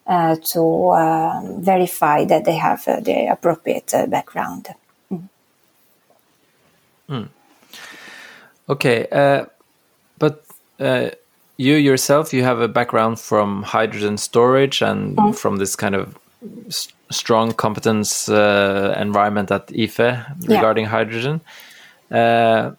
to 0.07 0.89
uh, 0.89 1.41
verify 1.59 2.25
that 2.25 2.45
they 2.45 2.57
have 2.57 2.87
uh, 2.89 3.01
the 3.01 3.27
appropriate 3.27 3.93
uh, 3.95 4.07
background. 4.07 4.69
Mm. 5.11 5.29
Mm. 7.09 7.29
Okay, 8.69 9.07
uh, 9.13 9.47
but 10.19 10.45
you 11.59 11.75
yourself, 11.75 12.33
you 12.33 12.43
have 12.43 12.61
a 12.61 12.69
background 12.69 13.21
from 13.21 13.63
hydrogen 13.63 14.17
storage 14.17 14.83
and 14.83 15.17
mm. 15.17 15.37
from 15.37 15.57
this 15.57 15.77
kind 15.77 15.95
of 15.95 16.19
strong 17.11 17.53
competence 17.53 18.29
uh, 18.29 18.97
environment 18.99 19.51
at 19.51 19.69
IFE 19.69 20.25
regarding 20.49 20.85
yeah. 20.85 20.91
hydrogen. 20.91 21.41
Uh, 22.11 22.73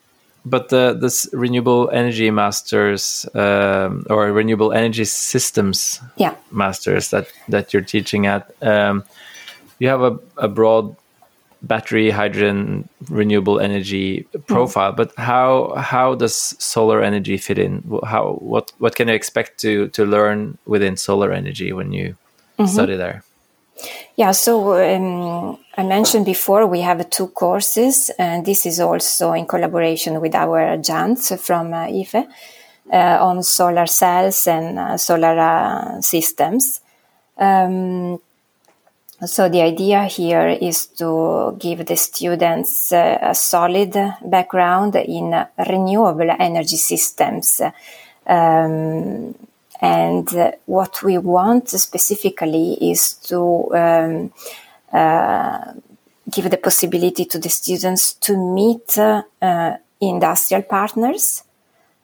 but 0.45 0.69
the, 0.69 0.97
this 0.99 1.27
renewable 1.31 1.89
energy 1.91 2.29
masters 2.29 3.25
um, 3.33 4.05
or 4.09 4.31
renewable 4.31 4.73
energy 4.73 5.05
systems 5.05 6.01
yeah. 6.17 6.35
masters 6.51 7.09
that, 7.11 7.27
that 7.47 7.73
you're 7.73 7.81
teaching 7.81 8.25
at, 8.25 8.53
um, 8.61 9.03
you 9.79 9.87
have 9.87 10.01
a, 10.01 10.19
a, 10.37 10.47
broad 10.47 10.95
battery, 11.61 12.09
hydrogen, 12.09 12.89
renewable 13.09 13.59
energy 13.59 14.27
profile. 14.47 14.91
Mm. 14.91 14.97
But 14.97 15.15
how 15.17 15.73
how 15.77 16.15
does 16.15 16.35
solar 16.35 17.01
energy 17.01 17.37
fit 17.37 17.57
in? 17.57 17.83
How 18.05 18.33
what 18.33 18.71
what 18.79 18.95
can 18.95 19.07
you 19.07 19.13
expect 19.13 19.59
to 19.61 19.87
to 19.89 20.05
learn 20.05 20.57
within 20.65 20.97
solar 20.97 21.31
energy 21.31 21.71
when 21.71 21.93
you 21.93 22.15
mm 22.57 22.65
-hmm. 22.65 22.67
study 22.67 22.97
there? 22.97 23.23
Yeah, 24.15 24.31
so 24.31 24.73
um, 24.73 25.57
I 25.75 25.83
mentioned 25.83 26.25
before 26.25 26.67
we 26.67 26.81
have 26.81 27.09
two 27.09 27.27
courses, 27.27 28.11
and 28.19 28.45
this 28.45 28.65
is 28.65 28.79
also 28.79 29.33
in 29.33 29.47
collaboration 29.47 30.21
with 30.21 30.35
our 30.35 30.59
adjuncts 30.59 31.33
from 31.41 31.73
uh, 31.73 31.87
IFE 31.87 32.27
uh, 32.91 33.17
on 33.21 33.43
solar 33.43 33.87
cells 33.87 34.47
and 34.47 34.77
uh, 34.77 34.97
solar 34.97 35.39
uh, 35.39 36.01
systems. 36.01 36.81
Um, 37.37 38.19
so 39.25 39.49
the 39.49 39.61
idea 39.61 40.03
here 40.03 40.49
is 40.49 40.87
to 40.97 41.55
give 41.57 41.85
the 41.85 41.95
students 41.95 42.91
uh, 42.91 43.17
a 43.21 43.33
solid 43.33 43.93
background 44.21 44.95
in 44.95 45.33
renewable 45.57 46.29
energy 46.39 46.77
systems. 46.77 47.61
Um, 48.27 49.33
and 49.83 50.33
uh, 50.33 50.51
what 50.65 51.03
we 51.03 51.17
want 51.17 51.67
specifically 51.67 52.77
is 52.79 53.15
to 53.15 53.69
um, 53.75 54.33
uh, 54.93 55.73
give 56.31 56.49
the 56.49 56.57
possibility 56.57 57.25
to 57.25 57.37
the 57.37 57.49
students 57.49 58.13
to 58.13 58.37
meet 58.37 58.97
uh, 58.97 59.75
industrial 59.99 60.63
partners. 60.63 61.43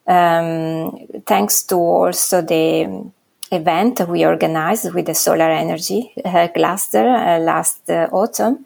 Um, 0.05 1.07
thanks 1.25 1.63
to 1.63 1.75
also 1.75 2.41
the 2.41 3.11
event 3.49 4.07
we 4.09 4.25
organized 4.25 4.93
with 4.93 5.05
the 5.05 5.15
solar 5.15 5.49
energy 5.49 6.11
uh, 6.25 6.49
cluster 6.49 7.07
uh, 7.07 7.39
last 7.39 7.89
uh, 7.89 8.09
autumn, 8.11 8.65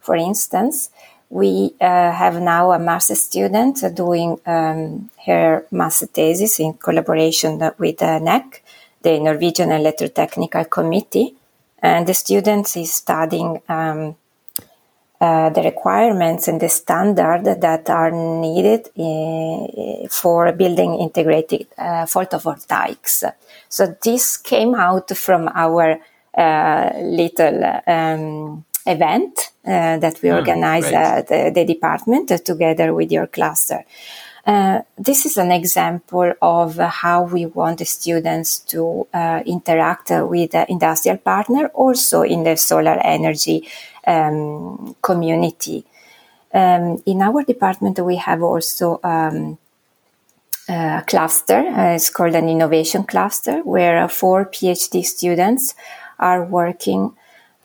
for 0.00 0.16
instance, 0.16 0.88
we 1.34 1.74
uh, 1.80 2.12
have 2.12 2.40
now 2.40 2.70
a 2.70 2.78
master 2.78 3.16
student 3.16 3.82
doing 3.92 4.38
um, 4.46 5.10
her 5.26 5.66
master 5.72 6.06
thesis 6.06 6.60
in 6.60 6.74
collaboration 6.74 7.58
with 7.76 8.00
uh, 8.04 8.20
NEC, 8.20 8.62
the 9.02 9.18
Norwegian 9.18 9.70
Electrotechnical 9.70 10.70
Committee. 10.70 11.34
And 11.80 12.06
the 12.06 12.14
student 12.14 12.76
is 12.76 12.92
studying 12.92 13.60
um, 13.68 14.14
uh, 15.20 15.50
the 15.50 15.62
requirements 15.62 16.46
and 16.46 16.60
the 16.60 16.68
standard 16.68 17.44
that 17.60 17.90
are 17.90 18.12
needed 18.12 18.90
in, 18.94 20.06
for 20.08 20.52
building 20.52 21.00
integrated 21.00 21.66
uh, 21.76 22.06
photovoltaics. 22.06 23.24
So 23.68 23.96
this 24.04 24.36
came 24.36 24.76
out 24.76 25.10
from 25.16 25.50
our 25.52 25.98
uh, 26.32 26.90
little 26.96 27.80
um, 27.88 28.64
event 28.86 29.52
uh, 29.64 29.98
that 29.98 30.20
we 30.22 30.28
mm, 30.28 30.36
organize 30.36 30.86
at 30.86 31.28
the, 31.28 31.50
the, 31.54 31.64
department 31.64 32.30
uh, 32.30 32.38
together 32.38 32.92
with 32.92 33.10
your 33.10 33.26
cluster. 33.26 33.84
Uh, 34.46 34.82
this 34.98 35.24
is 35.24 35.38
an 35.38 35.50
example 35.50 36.34
of 36.42 36.76
how 36.76 37.22
we 37.22 37.46
want 37.46 37.78
the 37.78 37.84
students 37.86 38.58
to 38.58 39.06
uh, 39.14 39.42
interact 39.46 40.10
with 40.10 40.50
the 40.50 40.70
industrial 40.70 41.16
partner, 41.16 41.68
also 41.68 42.22
in 42.22 42.44
the 42.44 42.56
solar 42.56 42.98
energy 43.02 43.66
um, 44.06 44.94
community. 45.00 45.86
Um, 46.52 47.02
in 47.06 47.22
our 47.22 47.42
department, 47.42 47.98
we 48.00 48.16
have 48.16 48.42
also 48.42 49.00
um, 49.02 49.56
a 50.68 51.02
cluster. 51.06 51.58
Uh, 51.58 51.94
it's 51.94 52.10
called 52.10 52.34
an 52.34 52.48
innovation 52.48 53.04
cluster, 53.04 53.60
where 53.62 54.06
four 54.08 54.44
PhD 54.44 55.02
students 55.04 55.74
are 56.18 56.44
working 56.44 57.16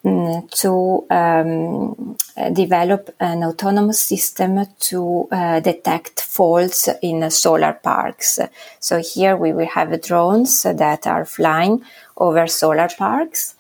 to 0.04 1.06
um, 1.10 2.16
develop 2.54 3.14
an 3.20 3.44
autonomous 3.44 4.02
system 4.02 4.66
to 4.80 5.28
uh, 5.32 5.60
detect 5.60 6.22
faults 6.22 6.88
in 7.02 7.30
solar 7.30 7.74
parks. 7.74 8.40
So 8.80 9.00
here 9.00 9.36
we 9.36 9.52
will 9.52 9.68
have 9.68 10.02
drones 10.02 10.64
that 10.64 11.06
are 11.06 11.26
flying 11.26 11.84
over 12.16 12.48
solar 12.48 12.90
parks. 12.98 13.56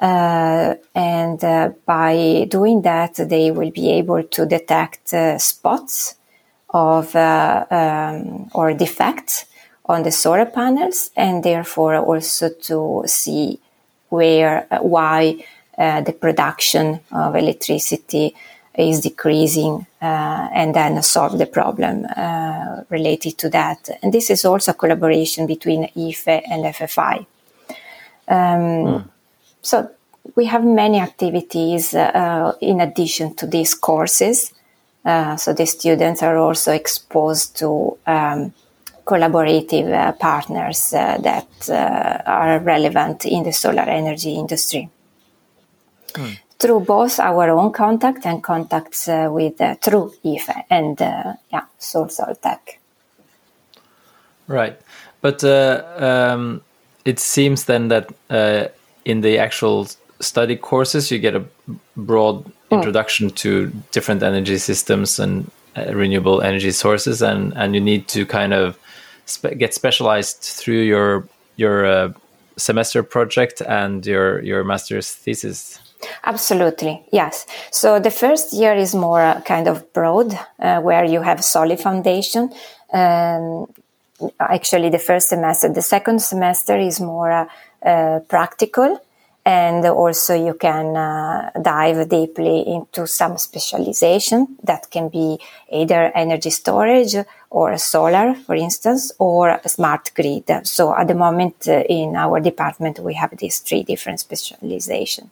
Uh, 0.00 0.74
and 0.94 1.42
uh, 1.44 1.70
by 1.86 2.46
doing 2.48 2.82
that, 2.82 3.14
they 3.14 3.50
will 3.50 3.70
be 3.70 3.90
able 3.90 4.22
to 4.22 4.46
detect 4.46 5.14
uh, 5.14 5.38
spots 5.38 6.16
of 6.70 7.14
uh, 7.14 7.64
um, 7.70 8.50
or 8.54 8.72
defects 8.74 9.46
on 9.86 10.02
the 10.02 10.10
solar 10.10 10.46
panels, 10.46 11.10
and 11.16 11.44
therefore 11.44 11.96
also 11.96 12.48
to 12.48 13.02
see 13.06 13.60
where 14.08 14.66
uh, 14.70 14.78
why 14.78 15.44
the 15.76 16.16
production 16.18 17.00
of 17.10 17.34
electricity 17.34 18.34
is 18.74 19.00
decreasing 19.00 19.86
uh, 20.00 20.48
and 20.52 20.74
then 20.74 21.02
solve 21.02 21.38
the 21.38 21.46
problem 21.46 22.06
uh, 22.16 22.82
related 22.88 23.36
to 23.38 23.50
that. 23.50 23.90
And 24.02 24.12
this 24.12 24.30
is 24.30 24.44
also 24.44 24.72
a 24.72 24.74
collaboration 24.74 25.46
between 25.46 25.88
IFE 25.94 26.42
and 26.50 26.64
FFI. 26.64 27.26
Um, 28.28 28.36
mm. 28.36 29.08
So 29.60 29.90
we 30.36 30.46
have 30.46 30.64
many 30.64 31.00
activities 31.00 31.94
uh, 31.94 32.54
in 32.60 32.80
addition 32.80 33.34
to 33.36 33.46
these 33.46 33.74
courses. 33.74 34.52
Uh, 35.04 35.36
so 35.36 35.52
the 35.52 35.66
students 35.66 36.22
are 36.22 36.38
also 36.38 36.72
exposed 36.72 37.56
to 37.58 37.98
um, 38.06 38.54
collaborative 39.04 39.92
uh, 39.92 40.12
partners 40.12 40.94
uh, 40.94 41.18
that 41.18 41.48
uh, 41.68 42.22
are 42.24 42.60
relevant 42.60 43.26
in 43.26 43.42
the 43.42 43.52
solar 43.52 43.82
energy 43.82 44.34
industry. 44.34 44.88
Mm. 46.14 46.38
Through 46.58 46.80
both 46.80 47.18
our 47.18 47.50
own 47.50 47.72
contact 47.72 48.24
and 48.24 48.40
contacts 48.42 49.08
uh, 49.08 49.28
with 49.30 49.58
through 49.80 50.12
IFE 50.24 50.64
and 50.70 50.98
yeah, 51.00 51.64
Tech. 52.40 52.78
Right, 54.46 54.80
but 55.20 55.42
um, 55.42 56.60
it 57.04 57.18
seems 57.18 57.64
then 57.64 57.88
that 57.88 58.12
in 59.04 59.22
the 59.22 59.38
actual 59.38 59.88
study 60.22 60.56
courses, 60.56 61.10
you 61.10 61.18
get 61.18 61.34
a 61.34 61.44
broad 61.96 62.44
mm. 62.44 62.52
introduction 62.70 63.30
to 63.30 63.72
different 63.90 64.22
energy 64.22 64.58
systems 64.58 65.18
and 65.18 65.50
uh, 65.76 65.92
renewable 65.94 66.40
energy 66.40 66.70
sources, 66.70 67.22
and 67.22 67.52
and 67.56 67.74
you 67.74 67.80
need 67.80 68.08
to 68.08 68.24
kind 68.24 68.52
of 68.52 68.78
spe 69.26 69.58
get 69.58 69.74
specialized 69.74 70.38
through 70.40 70.82
your 70.82 71.28
your 71.56 71.86
uh, 71.86 72.12
semester 72.56 73.02
project 73.02 73.60
and 73.62 74.06
your 74.06 74.40
your 74.42 74.64
master's 74.64 75.10
thesis. 75.10 75.78
Absolutely, 76.24 77.04
yes. 77.12 77.46
So 77.70 77.98
the 77.98 78.10
first 78.10 78.52
year 78.52 78.74
is 78.74 78.94
more 78.94 79.22
uh, 79.22 79.40
kind 79.42 79.68
of 79.68 79.92
broad, 79.92 80.38
uh, 80.58 80.80
where 80.80 81.04
you 81.04 81.22
have 81.22 81.44
solid 81.44 81.80
foundation. 81.80 82.52
Um, 82.92 83.66
actually, 84.38 84.90
the 84.90 84.98
first 84.98 85.28
semester. 85.28 85.68
The 85.68 85.82
second 85.82 86.20
semester 86.20 86.78
is 86.78 87.00
more 87.00 87.30
uh, 87.30 87.46
uh 87.84 88.20
practical 88.20 89.00
and 89.44 89.84
also 89.86 90.34
you 90.34 90.54
can 90.54 90.96
uh, 90.96 91.50
dive 91.60 92.08
deeply 92.08 92.60
into 92.60 93.06
some 93.06 93.36
specialization 93.36 94.56
that 94.62 94.88
can 94.90 95.08
be 95.08 95.38
either 95.70 96.12
energy 96.14 96.50
storage 96.50 97.16
or 97.50 97.76
solar 97.76 98.34
for 98.34 98.54
instance 98.54 99.10
or 99.18 99.60
smart 99.66 100.12
grid 100.14 100.48
so 100.62 100.96
at 100.96 101.08
the 101.08 101.14
moment 101.14 101.66
uh, 101.66 101.82
in 101.88 102.14
our 102.14 102.38
department 102.38 103.00
we 103.00 103.14
have 103.14 103.36
these 103.38 103.58
three 103.58 103.82
different 103.82 104.20
specialization 104.20 105.30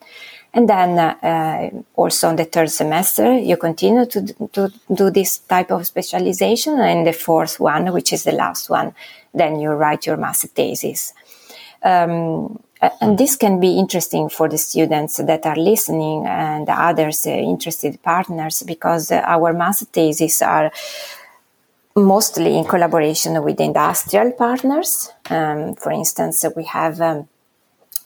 and 0.52 0.68
then 0.68 0.98
uh, 0.98 1.70
also 1.94 2.30
in 2.30 2.36
the 2.36 2.44
third 2.44 2.70
semester 2.70 3.38
you 3.38 3.56
continue 3.56 4.06
to, 4.06 4.26
to 4.52 4.72
do 4.92 5.10
this 5.10 5.38
type 5.38 5.70
of 5.70 5.86
specialization 5.86 6.78
and 6.80 7.06
the 7.06 7.12
fourth 7.12 7.60
one 7.60 7.92
which 7.92 8.12
is 8.12 8.24
the 8.24 8.32
last 8.32 8.70
one 8.70 8.94
then 9.34 9.60
you 9.60 9.70
write 9.70 10.06
your 10.06 10.16
master 10.16 10.48
thesis 10.48 11.12
um, 11.82 12.58
and 13.00 13.18
this 13.18 13.36
can 13.36 13.60
be 13.60 13.78
interesting 13.78 14.28
for 14.28 14.48
the 14.48 14.56
students 14.56 15.16
that 15.16 15.44
are 15.44 15.56
listening 15.56 16.26
and 16.26 16.68
others 16.68 17.26
uh, 17.26 17.30
interested 17.30 18.02
partners 18.02 18.62
because 18.62 19.10
uh, 19.12 19.22
our 19.26 19.52
master 19.52 19.84
theses 19.84 20.40
are 20.40 20.70
mostly 21.94 22.56
in 22.56 22.64
collaboration 22.64 23.42
with 23.42 23.60
industrial 23.60 24.32
partners. 24.32 25.10
Um, 25.28 25.74
for 25.74 25.92
instance, 25.92 26.44
we 26.56 26.64
have, 26.64 27.00
um, 27.00 27.28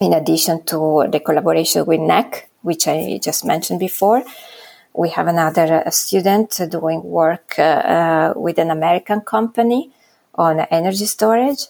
in 0.01 0.13
addition 0.13 0.65
to 0.65 1.07
the 1.11 1.21
collaboration 1.21 1.87
with 1.87 2.01
NEC, 2.01 2.49
which 2.63 2.89
I 2.89 3.19
just 3.23 3.45
mentioned 3.45 3.81
before, 3.81 4.25
we 4.93 5.11
have 5.11 5.27
another 5.27 5.83
uh, 5.87 5.91
student 5.91 6.61
doing 6.71 7.03
work 7.03 7.55
uh, 7.59 7.63
uh, 7.63 8.33
with 8.37 8.59
an 8.59 8.71
American 8.71 9.21
company 9.21 9.91
on 10.35 10.61
energy 10.61 11.07
storage. 11.07 11.67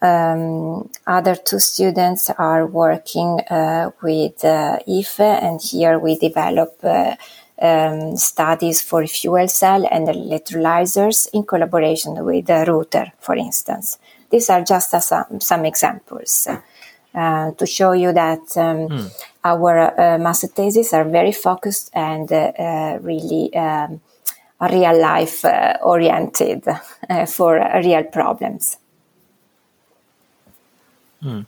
Um, 0.00 0.90
other 1.06 1.34
two 1.34 1.58
students 1.58 2.30
are 2.30 2.66
working 2.66 3.40
uh, 3.50 3.90
with 4.02 4.44
uh, 4.44 4.78
IFE, 4.86 5.20
and 5.20 5.60
here 5.60 5.98
we 5.98 6.16
develop 6.16 6.78
uh, 6.84 7.16
um, 7.60 8.16
studies 8.16 8.80
for 8.80 9.04
fuel 9.06 9.48
cell 9.48 9.88
and 9.90 10.06
electrolyzers 10.06 11.28
in 11.32 11.44
collaboration 11.44 12.24
with 12.24 12.46
the 12.46 12.64
Ruter, 12.68 13.12
for 13.18 13.34
instance. 13.34 13.98
These 14.30 14.50
are 14.50 14.62
just 14.62 14.90
some, 14.90 15.40
some 15.40 15.64
examples 15.64 16.46
uh, 17.14 17.52
to 17.52 17.66
show 17.66 17.92
you 17.92 18.12
that 18.12 18.40
um, 18.56 18.88
mm. 18.88 19.24
our 19.44 19.78
uh, 20.00 20.18
master 20.18 20.46
theses 20.46 20.92
are 20.92 21.04
very 21.04 21.32
focused 21.32 21.90
and 21.94 22.32
uh, 22.32 22.98
really 23.00 23.54
um, 23.54 24.00
real 24.60 25.00
life 25.00 25.44
oriented 25.82 26.64
for 27.28 27.54
real 27.82 28.04
problems. 28.04 28.78
Mm. 31.22 31.46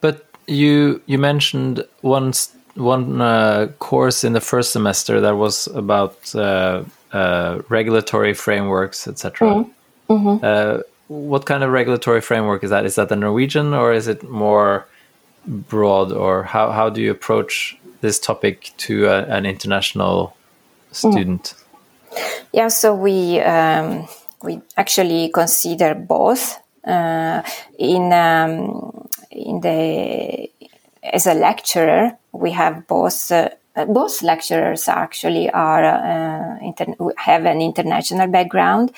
But 0.00 0.26
you 0.46 1.02
you 1.06 1.18
mentioned 1.18 1.84
one 2.00 2.32
one 2.74 3.20
uh, 3.20 3.68
course 3.78 4.24
in 4.24 4.32
the 4.32 4.40
first 4.40 4.72
semester 4.72 5.20
that 5.20 5.36
was 5.36 5.66
about 5.68 6.34
uh, 6.34 6.84
uh, 7.12 7.62
regulatory 7.68 8.34
frameworks, 8.34 9.08
etc. 9.08 9.48
Mm. 9.48 9.70
Mm-hmm. 10.08 10.80
Uh, 11.10 11.14
what 11.14 11.46
kind 11.46 11.62
of 11.62 11.70
regulatory 11.70 12.20
framework 12.20 12.64
is 12.64 12.70
that? 12.70 12.84
Is 12.84 12.94
that 12.96 13.08
the 13.08 13.16
Norwegian 13.16 13.74
or 13.74 13.92
is 13.92 14.08
it 14.08 14.22
more 14.22 14.86
broad? 15.46 16.12
Or 16.12 16.44
how 16.44 16.70
how 16.70 16.90
do 16.90 17.00
you 17.00 17.10
approach 17.10 17.76
this 18.00 18.18
topic 18.18 18.72
to 18.78 19.06
a, 19.06 19.24
an 19.24 19.46
international 19.46 20.36
student? 20.92 21.54
Yeah, 22.52 22.68
so 22.68 22.94
we 22.94 23.40
um, 23.40 24.08
we 24.42 24.60
actually 24.76 25.30
consider 25.32 25.94
both 25.94 26.60
uh, 26.84 27.42
in 27.78 28.12
um, 28.12 29.08
in 29.30 29.60
the 29.60 30.48
as 31.12 31.26
a 31.26 31.34
lecturer, 31.34 32.16
we 32.32 32.52
have 32.52 32.86
both. 32.86 33.30
Uh, 33.30 33.50
both 33.88 34.22
lecturers 34.22 34.88
actually 34.88 35.50
are 35.50 35.84
uh, 35.84 36.58
inter- 36.62 36.94
have 37.16 37.44
an 37.44 37.60
international 37.60 38.28
background, 38.28 38.92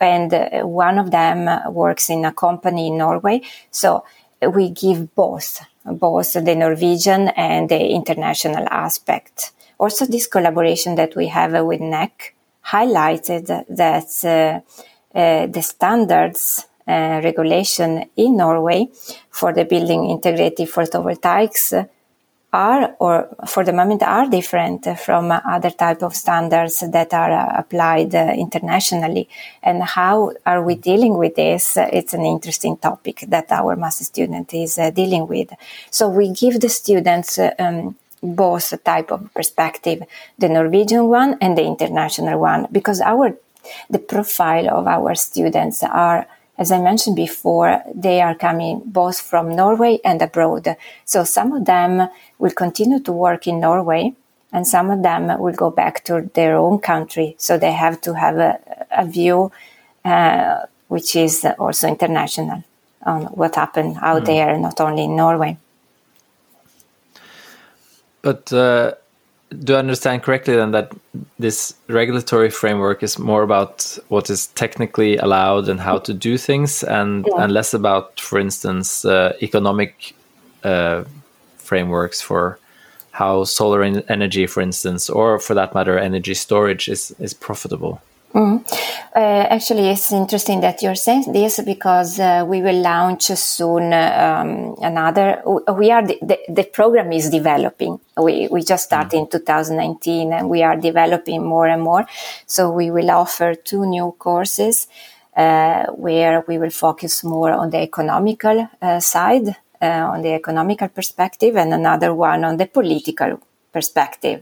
and 0.00 0.32
one 0.62 0.98
of 0.98 1.10
them 1.10 1.72
works 1.72 2.10
in 2.10 2.24
a 2.24 2.32
company 2.32 2.88
in 2.88 2.98
Norway. 2.98 3.40
So 3.70 4.04
we 4.52 4.70
give 4.70 5.14
both, 5.14 5.60
both 5.84 6.32
the 6.32 6.54
Norwegian 6.54 7.28
and 7.28 7.68
the 7.68 7.88
international 7.88 8.66
aspect. 8.70 9.52
Also, 9.78 10.06
this 10.06 10.26
collaboration 10.26 10.94
that 10.96 11.16
we 11.16 11.28
have 11.28 11.64
with 11.64 11.80
NEC 11.80 12.34
highlighted 12.66 13.46
that 13.68 14.24
uh, 14.24 15.18
uh, 15.18 15.46
the 15.46 15.62
standards 15.62 16.66
uh, 16.86 17.20
regulation 17.24 18.10
in 18.16 18.36
Norway 18.36 18.88
for 19.30 19.52
the 19.52 19.64
building 19.64 20.10
integrated 20.10 20.68
photovoltaics 20.68 21.88
are 22.54 22.94
or 23.00 23.28
for 23.46 23.64
the 23.64 23.72
moment 23.72 24.02
are 24.02 24.28
different 24.28 24.86
from 24.98 25.32
other 25.32 25.70
type 25.70 26.02
of 26.02 26.14
standards 26.14 26.84
that 26.96 27.12
are 27.12 27.32
uh, 27.32 27.58
applied 27.58 28.14
uh, 28.14 28.32
internationally. 28.46 29.28
And 29.62 29.82
how 29.82 30.32
are 30.46 30.62
we 30.62 30.76
dealing 30.76 31.18
with 31.18 31.34
this? 31.34 31.76
It's 31.76 32.14
an 32.14 32.24
interesting 32.24 32.76
topic 32.76 33.24
that 33.28 33.50
our 33.50 33.74
master 33.74 34.04
student 34.04 34.54
is 34.54 34.78
uh, 34.78 34.90
dealing 34.90 35.26
with. 35.26 35.50
So 35.90 36.08
we 36.08 36.32
give 36.32 36.60
the 36.60 36.68
students 36.68 37.38
um, 37.58 37.96
both 38.22 38.66
type 38.84 39.10
of 39.10 39.20
perspective 39.34 40.02
the 40.38 40.48
norwegian 40.48 41.08
one 41.08 41.36
and 41.42 41.58
the 41.58 41.64
international 41.64 42.38
one 42.40 42.66
because 42.72 43.00
our 43.00 43.36
the 43.90 43.98
profile 43.98 44.68
of 44.78 44.86
our 44.86 45.14
students 45.14 45.82
are 45.82 46.26
as 46.56 46.70
I 46.70 46.80
mentioned 46.80 47.16
before, 47.16 47.82
they 47.94 48.20
are 48.20 48.34
coming 48.34 48.82
both 48.84 49.20
from 49.20 49.56
Norway 49.56 49.98
and 50.04 50.22
abroad. 50.22 50.76
So 51.04 51.24
some 51.24 51.52
of 51.52 51.64
them 51.64 52.08
will 52.38 52.52
continue 52.52 53.00
to 53.00 53.12
work 53.12 53.46
in 53.46 53.60
Norway 53.60 54.14
and 54.52 54.66
some 54.66 54.90
of 54.90 55.02
them 55.02 55.40
will 55.40 55.54
go 55.54 55.70
back 55.70 56.04
to 56.04 56.30
their 56.34 56.56
own 56.56 56.78
country. 56.78 57.34
So 57.38 57.58
they 57.58 57.72
have 57.72 58.00
to 58.02 58.14
have 58.14 58.38
a, 58.38 58.58
a 58.92 59.04
view 59.04 59.50
uh, 60.04 60.66
which 60.88 61.16
is 61.16 61.44
also 61.58 61.88
international 61.88 62.62
on 63.02 63.24
what 63.26 63.56
happened 63.56 63.96
out 64.00 64.22
mm. 64.22 64.26
there, 64.26 64.56
not 64.56 64.80
only 64.80 65.04
in 65.04 65.16
Norway. 65.16 65.58
But 68.22 68.52
uh, 68.52 68.92
do 69.64 69.74
I 69.74 69.78
understand 69.78 70.22
correctly 70.22 70.56
then 70.56 70.72
that 70.72 70.92
this 71.38 71.74
regulatory 71.88 72.50
framework 72.50 73.02
is 73.02 73.18
more 73.18 73.42
about 73.42 73.98
what 74.08 74.30
is 74.30 74.48
technically 74.48 75.16
allowed 75.16 75.68
and 75.68 75.80
how 75.80 75.98
to 75.98 76.14
do 76.14 76.38
things, 76.38 76.82
and 76.82 77.26
yeah. 77.26 77.42
and 77.42 77.52
less 77.52 77.74
about, 77.74 78.20
for 78.20 78.38
instance, 78.38 79.04
uh, 79.04 79.32
economic 79.42 80.14
uh, 80.62 81.04
frameworks 81.56 82.20
for 82.20 82.58
how 83.12 83.44
solar 83.44 83.82
energy, 83.82 84.46
for 84.46 84.60
instance, 84.60 85.08
or 85.08 85.38
for 85.38 85.54
that 85.54 85.74
matter, 85.74 85.98
energy 85.98 86.34
storage 86.34 86.88
is 86.88 87.14
is 87.18 87.34
profitable? 87.34 88.00
Mm. 88.34 88.64
Uh, 89.14 89.46
actually, 89.48 89.90
it's 89.90 90.10
interesting 90.10 90.60
that 90.60 90.82
you're 90.82 90.96
saying 90.96 91.32
this 91.32 91.60
because 91.60 92.18
uh, 92.18 92.44
we 92.44 92.62
will 92.62 92.80
launch 92.82 93.26
soon 93.26 93.92
um, 93.92 94.74
another. 94.82 95.40
We 95.72 95.92
are 95.92 96.04
the, 96.04 96.18
the, 96.20 96.38
the, 96.48 96.64
program 96.64 97.12
is 97.12 97.30
developing. 97.30 98.00
We 98.16 98.48
we 98.50 98.64
just 98.64 98.86
started 98.86 99.16
mm. 99.16 99.20
in 99.20 99.30
2019, 99.30 100.32
and 100.32 100.50
we 100.50 100.64
are 100.64 100.76
developing 100.76 101.46
more 101.46 101.68
and 101.68 101.80
more. 101.80 102.06
So 102.46 102.72
we 102.72 102.90
will 102.90 103.10
offer 103.12 103.54
two 103.54 103.86
new 103.86 104.16
courses 104.18 104.88
uh, 105.36 105.86
where 105.92 106.44
we 106.48 106.58
will 106.58 106.70
focus 106.70 107.22
more 107.22 107.52
on 107.52 107.70
the 107.70 107.82
economical 107.82 108.68
uh, 108.82 108.98
side, 108.98 109.46
uh, 109.80 110.10
on 110.12 110.22
the 110.22 110.32
economical 110.34 110.88
perspective, 110.88 111.56
and 111.56 111.72
another 111.72 112.12
one 112.12 112.44
on 112.44 112.56
the 112.56 112.66
political 112.66 113.38
perspective. 113.76 114.38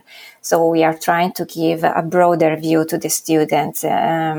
So 0.48 0.54
we 0.74 0.84
are 0.88 0.96
trying 1.08 1.32
to 1.38 1.44
give 1.44 1.80
a 1.84 2.02
broader 2.14 2.52
view 2.66 2.84
to 2.90 2.96
the 2.98 3.10
students. 3.10 3.84
Um, 3.84 4.38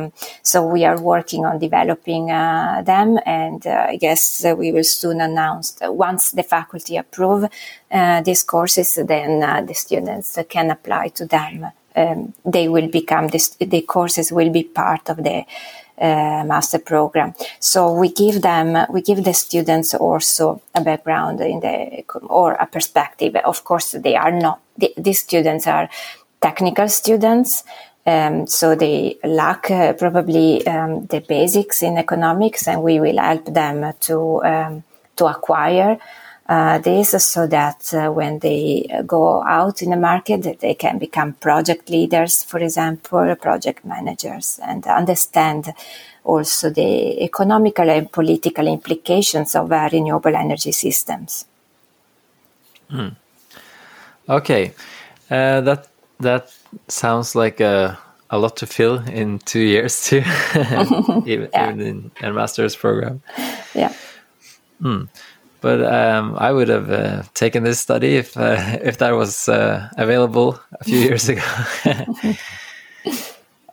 so 0.52 0.58
we 0.76 0.86
are 0.90 1.00
working 1.14 1.46
on 1.50 1.60
developing 1.68 2.32
uh, 2.32 2.84
them, 2.92 3.10
and 3.26 3.62
uh, 3.68 3.94
I 3.94 3.96
guess 4.06 4.22
we 4.62 4.72
will 4.72 4.90
soon 5.02 5.18
announce 5.30 5.68
once 5.82 6.24
the 6.32 6.44
faculty 6.56 6.96
approve 6.98 7.44
uh, 7.92 8.22
these 8.28 8.44
courses, 8.44 8.90
then 9.14 9.32
uh, 9.44 9.62
the 9.70 9.74
students 9.74 10.38
can 10.50 10.72
apply 10.72 11.10
to 11.18 11.26
them. 11.26 11.58
Um, 11.96 12.34
they 12.44 12.68
will 12.68 12.90
become 12.90 13.28
this, 13.28 13.50
the 13.76 13.82
courses 13.82 14.32
will 14.32 14.52
be 14.52 14.64
part 14.64 15.10
of 15.10 15.18
the 15.18 15.46
uh, 16.02 16.44
master 16.44 16.80
program. 16.80 17.34
So 17.60 17.94
we 17.94 18.10
give 18.10 18.42
them, 18.42 18.88
we 18.90 19.02
give 19.02 19.24
the 19.24 19.34
students 19.34 19.94
also 19.94 20.62
a 20.74 20.82
background 20.82 21.40
in 21.40 21.60
the, 21.60 22.04
or 22.24 22.54
a 22.54 22.66
perspective. 22.66 23.36
Of 23.36 23.64
course, 23.64 23.92
they 23.92 24.16
are 24.16 24.32
not, 24.32 24.60
the, 24.78 24.94
these 24.98 25.20
students 25.20 25.68
are 25.68 25.90
technical 26.42 26.88
students. 26.90 27.64
Um, 28.06 28.48
so 28.48 28.76
they 28.76 29.18
lack 29.24 29.72
uh, 29.72 29.94
probably 29.94 30.66
um, 30.68 31.06
the 31.06 31.22
basics 31.22 31.82
in 31.82 31.98
economics, 31.98 32.68
and 32.68 32.84
we 32.84 33.00
will 33.00 33.18
help 33.18 33.46
them 33.46 33.94
to 34.02 34.44
um, 34.44 34.84
to 35.16 35.26
acquire 35.28 35.98
uh, 36.50 36.78
this 36.80 37.12
so 37.24 37.48
that 37.48 37.94
uh, 37.94 38.10
when 38.12 38.40
they 38.40 38.86
go 39.08 39.42
out 39.44 39.82
in 39.82 39.92
the 39.92 39.96
market, 39.96 40.60
they 40.60 40.74
can 40.74 41.00
become 41.00 41.34
project 41.34 41.90
leaders, 41.90 42.44
for 42.44 42.60
example, 42.60 43.36
project 43.36 43.86
managers, 43.86 44.60
and 44.64 44.86
understand 44.86 45.74
also 46.26 46.70
the 46.70 47.24
economical 47.24 47.90
and 47.90 48.12
political 48.12 48.68
implications 48.68 49.56
of 49.56 49.70
renewable 49.70 50.36
energy 50.36 50.74
systems. 50.74 51.46
Mm. 52.92 53.16
Okay, 54.30 54.74
uh, 55.30 55.62
that 55.62 55.88
that 56.20 56.54
sounds 56.88 57.36
like 57.36 57.60
a 57.60 57.98
a 58.30 58.38
lot 58.38 58.58
to 58.58 58.66
fill 58.66 58.98
in 59.08 59.40
two 59.40 59.60
years 59.60 60.06
too, 60.06 60.24
even, 61.26 61.50
yeah. 61.54 61.70
even 61.70 61.82
in 61.82 62.12
a 62.22 62.34
master's 62.34 62.76
program. 62.76 63.22
Yeah. 63.76 63.94
Mm. 64.82 65.08
But 65.62 65.82
um, 65.82 66.36
I 66.38 66.52
would 66.52 66.68
have 66.68 66.90
uh, 66.90 67.24
taken 67.36 67.64
this 67.64 67.80
study 67.80 68.16
if 68.18 68.36
uh, 68.36 68.58
if 68.82 68.98
that 68.98 69.12
was 69.12 69.48
uh, 69.48 69.90
available 69.98 70.60
a 70.80 70.84
few 70.84 71.00
years 71.00 71.30
ago. 71.30 71.44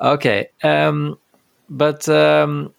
okay, 0.00 0.48
um, 0.62 1.18
but 1.68 2.08
um, 2.08 2.72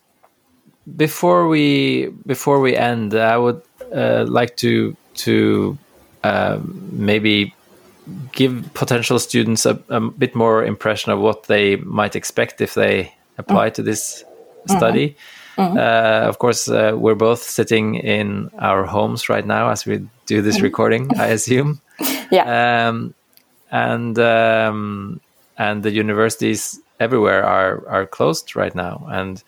before 0.96 1.48
we 1.48 2.08
before 2.26 2.62
we 2.62 2.76
end, 2.76 3.14
I 3.14 3.38
would 3.38 3.62
uh, 3.94 4.26
like 4.28 4.56
to 4.58 4.96
to 5.26 5.78
um, 6.24 6.90
maybe 6.92 7.54
give 8.32 8.74
potential 8.74 9.20
students 9.20 9.66
a, 9.66 9.80
a, 9.90 10.00
bit 10.00 10.36
more 10.36 10.64
impression 10.64 11.12
of 11.12 11.20
what 11.20 11.44
they 11.44 11.76
might 11.78 12.16
expect 12.16 12.62
if 12.62 12.74
they 12.74 13.14
apply 13.38 13.70
mm. 13.70 13.74
to 13.76 13.84
this 13.84 14.24
study. 14.68 15.10
Mm. 15.10 15.16
Mm-hmm. 15.58 15.78
Uh, 15.78 16.30
of 16.30 16.40
course, 16.40 16.70
uh, 16.70 16.94
we're 16.96 17.16
both 17.16 17.44
sitting 17.44 17.96
in 17.96 18.50
our 18.60 18.86
homes 18.86 19.30
right 19.30 19.46
now 19.46 19.70
as 19.70 19.86
we 19.86 20.08
do 20.26 20.42
this 20.42 20.56
mm-hmm. 20.56 20.64
recording. 20.64 21.20
I 21.20 21.28
assume. 21.28 21.82
yeah. 22.32 22.88
Um, 22.88 23.14
and 23.70 24.18
um, 24.18 25.20
and 25.58 25.84
the 25.84 25.92
universities 25.92 26.80
everywhere 27.00 27.44
are 27.44 27.88
are 27.88 28.06
closed 28.06 28.56
right 28.56 28.74
now. 28.74 29.06
And 29.10 29.44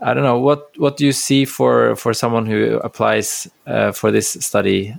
I 0.00 0.14
don't 0.14 0.22
know 0.22 0.38
what 0.38 0.70
what 0.78 0.96
do 0.96 1.04
you 1.04 1.12
see 1.12 1.44
for 1.44 1.96
for 1.96 2.14
someone 2.14 2.46
who 2.46 2.80
applies 2.84 3.48
uh, 3.66 3.92
for 3.92 4.10
this 4.10 4.30
study 4.30 4.94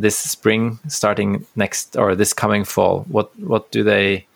this 0.00 0.16
spring, 0.16 0.78
starting 0.88 1.46
next 1.56 1.96
or 1.96 2.14
this 2.14 2.32
coming 2.32 2.64
fall. 2.64 3.04
What 3.08 3.30
what 3.40 3.70
do 3.70 3.82
they 3.82 4.26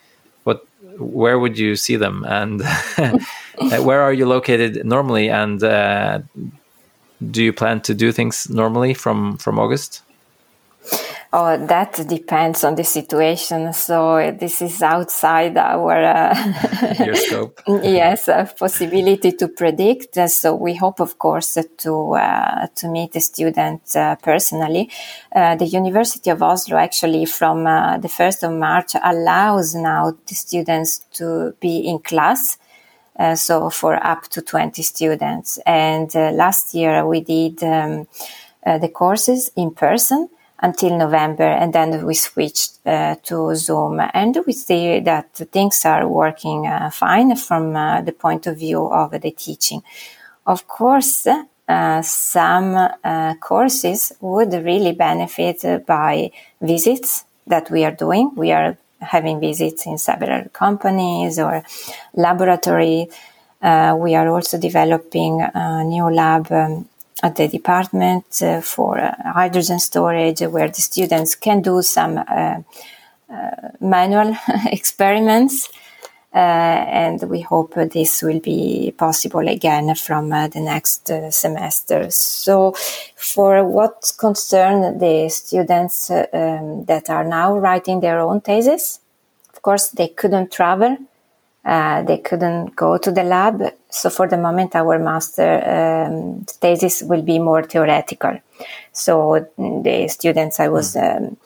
what 0.44 0.66
where 0.98 1.38
would 1.38 1.58
you 1.58 1.76
see 1.76 1.96
them 1.96 2.24
and 2.28 2.62
Uh, 3.58 3.78
where 3.82 4.00
are 4.00 4.12
you 4.12 4.26
located 4.26 4.84
normally, 4.84 5.30
and 5.30 5.62
uh, 5.62 6.20
do 7.30 7.42
you 7.42 7.52
plan 7.52 7.80
to 7.82 7.94
do 7.94 8.10
things 8.10 8.50
normally 8.50 8.94
from 8.94 9.36
from 9.38 9.58
August? 9.58 10.02
Oh, 11.36 11.56
that 11.66 11.94
depends 12.08 12.62
on 12.62 12.76
the 12.76 12.84
situation. 12.84 13.72
So 13.72 14.30
this 14.38 14.62
is 14.62 14.80
outside 14.82 15.56
our 15.56 16.04
uh, 16.04 16.94
your 17.04 17.16
scope. 17.16 17.60
yes, 17.66 18.28
a 18.28 18.48
possibility 18.56 19.32
to 19.32 19.48
predict. 19.48 20.16
So 20.30 20.54
we 20.54 20.74
hope, 20.74 21.00
of 21.00 21.18
course, 21.18 21.58
to 21.78 22.14
uh, 22.14 22.68
to 22.76 22.88
meet 22.88 23.10
the 23.10 23.20
student 23.20 23.96
uh, 23.96 24.14
personally. 24.22 24.88
Uh, 25.34 25.56
the 25.56 25.66
University 25.66 26.30
of 26.30 26.40
Oslo 26.40 26.76
actually, 26.76 27.24
from 27.24 27.66
uh, 27.66 27.98
the 27.98 28.08
first 28.08 28.44
of 28.44 28.52
March, 28.52 28.92
allows 29.02 29.74
now 29.74 30.16
the 30.28 30.34
students 30.36 31.00
to 31.14 31.56
be 31.58 31.78
in 31.78 31.98
class 31.98 32.58
uh, 33.18 33.34
so 33.34 33.70
for 33.70 33.94
up 34.06 34.28
to 34.28 34.40
20 34.40 34.82
students. 34.82 35.58
And 35.66 36.14
uh, 36.14 36.30
last 36.30 36.74
year 36.74 37.04
we 37.04 37.22
did 37.22 37.60
um, 37.64 38.06
uh, 38.64 38.78
the 38.78 38.88
courses 38.88 39.50
in 39.56 39.72
person 39.72 40.28
until 40.64 40.96
November, 40.96 41.44
and 41.60 41.72
then 41.72 42.06
we 42.06 42.14
switched 42.14 42.72
uh, 42.86 43.16
to 43.22 43.54
Zoom. 43.54 44.00
And 44.14 44.34
we 44.46 44.54
see 44.54 45.00
that 45.00 45.28
things 45.52 45.84
are 45.84 46.08
working 46.08 46.66
uh, 46.66 46.90
fine 46.90 47.36
from 47.36 47.76
uh, 47.76 48.00
the 48.00 48.12
point 48.12 48.46
of 48.46 48.58
view 48.58 48.82
of 48.86 49.10
the 49.10 49.30
teaching. 49.30 49.82
Of 50.46 50.66
course, 50.66 51.26
some 52.02 52.88
courses 53.40 54.12
would 54.20 54.52
really 54.52 54.92
benefit 54.92 55.86
by 55.86 56.30
visits 56.60 57.24
that 57.46 57.70
we 57.70 57.84
are 57.84 57.96
doing. 58.04 58.32
We 58.36 58.52
are 58.52 58.76
having 59.00 59.40
visits 59.40 59.86
in 59.86 59.98
several 59.98 60.48
companies 60.50 61.38
or 61.38 61.62
laboratory. 62.14 63.08
Uh, 63.62 63.96
we 63.98 64.14
are 64.14 64.28
also 64.28 64.58
developing 64.58 65.40
a 65.40 65.84
new 65.84 66.10
lab 66.10 66.52
um, 66.52 66.88
at 67.24 67.36
the 67.36 67.48
department 67.48 68.26
uh, 68.42 68.60
for 68.60 68.98
uh, 68.98 69.14
hydrogen 69.32 69.78
storage 69.78 70.40
where 70.54 70.68
the 70.68 70.82
students 70.90 71.34
can 71.34 71.62
do 71.62 71.80
some 71.82 72.18
uh, 72.18 72.58
uh, 73.30 73.50
manual 73.80 74.36
experiments 74.66 75.68
uh, 76.34 76.84
and 77.04 77.22
we 77.30 77.40
hope 77.40 77.74
this 77.92 78.20
will 78.20 78.40
be 78.40 78.92
possible 78.98 79.46
again 79.48 79.94
from 79.94 80.32
uh, 80.32 80.48
the 80.48 80.60
next 80.60 81.08
uh, 81.08 81.30
semester. 81.30 82.10
So, 82.10 82.74
for 83.14 83.64
what 83.64 84.12
concern 84.18 84.98
the 84.98 85.28
students 85.28 86.10
um, 86.10 86.84
that 86.86 87.08
are 87.08 87.24
now 87.24 87.56
writing 87.56 88.00
their 88.00 88.18
own 88.18 88.40
thesis, 88.40 88.98
of 89.52 89.62
course 89.62 89.90
they 89.90 90.08
couldn't 90.08 90.50
travel. 90.50 90.98
Uh, 91.64 92.02
they 92.02 92.18
couldn't 92.18 92.76
go 92.76 92.98
to 92.98 93.10
the 93.10 93.22
lab. 93.22 93.62
So 93.88 94.10
for 94.10 94.28
the 94.28 94.36
moment, 94.36 94.74
our 94.76 94.98
master 94.98 96.06
um, 96.06 96.44
thesis 96.44 97.02
will 97.02 97.22
be 97.22 97.38
more 97.38 97.62
theoretical. 97.62 98.38
So 98.92 99.48
the 99.56 100.08
students 100.08 100.60
I 100.60 100.68
was 100.68 100.94
mm. 100.94 101.16
um, 101.16 101.36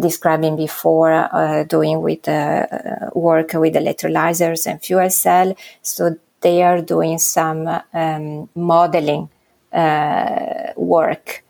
describing 0.00 0.56
before, 0.56 1.12
uh, 1.12 1.62
doing 1.64 2.02
with 2.02 2.28
uh, 2.28 2.66
work 3.14 3.52
with 3.54 3.74
electrolyzers 3.74 4.66
and 4.66 4.82
fuel 4.82 5.10
cell. 5.10 5.54
So 5.82 6.16
they 6.40 6.62
are 6.62 6.80
doing 6.80 7.18
some 7.18 7.68
um, 7.92 8.48
modeling 8.54 9.28
uh, 9.72 10.72
work, 10.76 11.44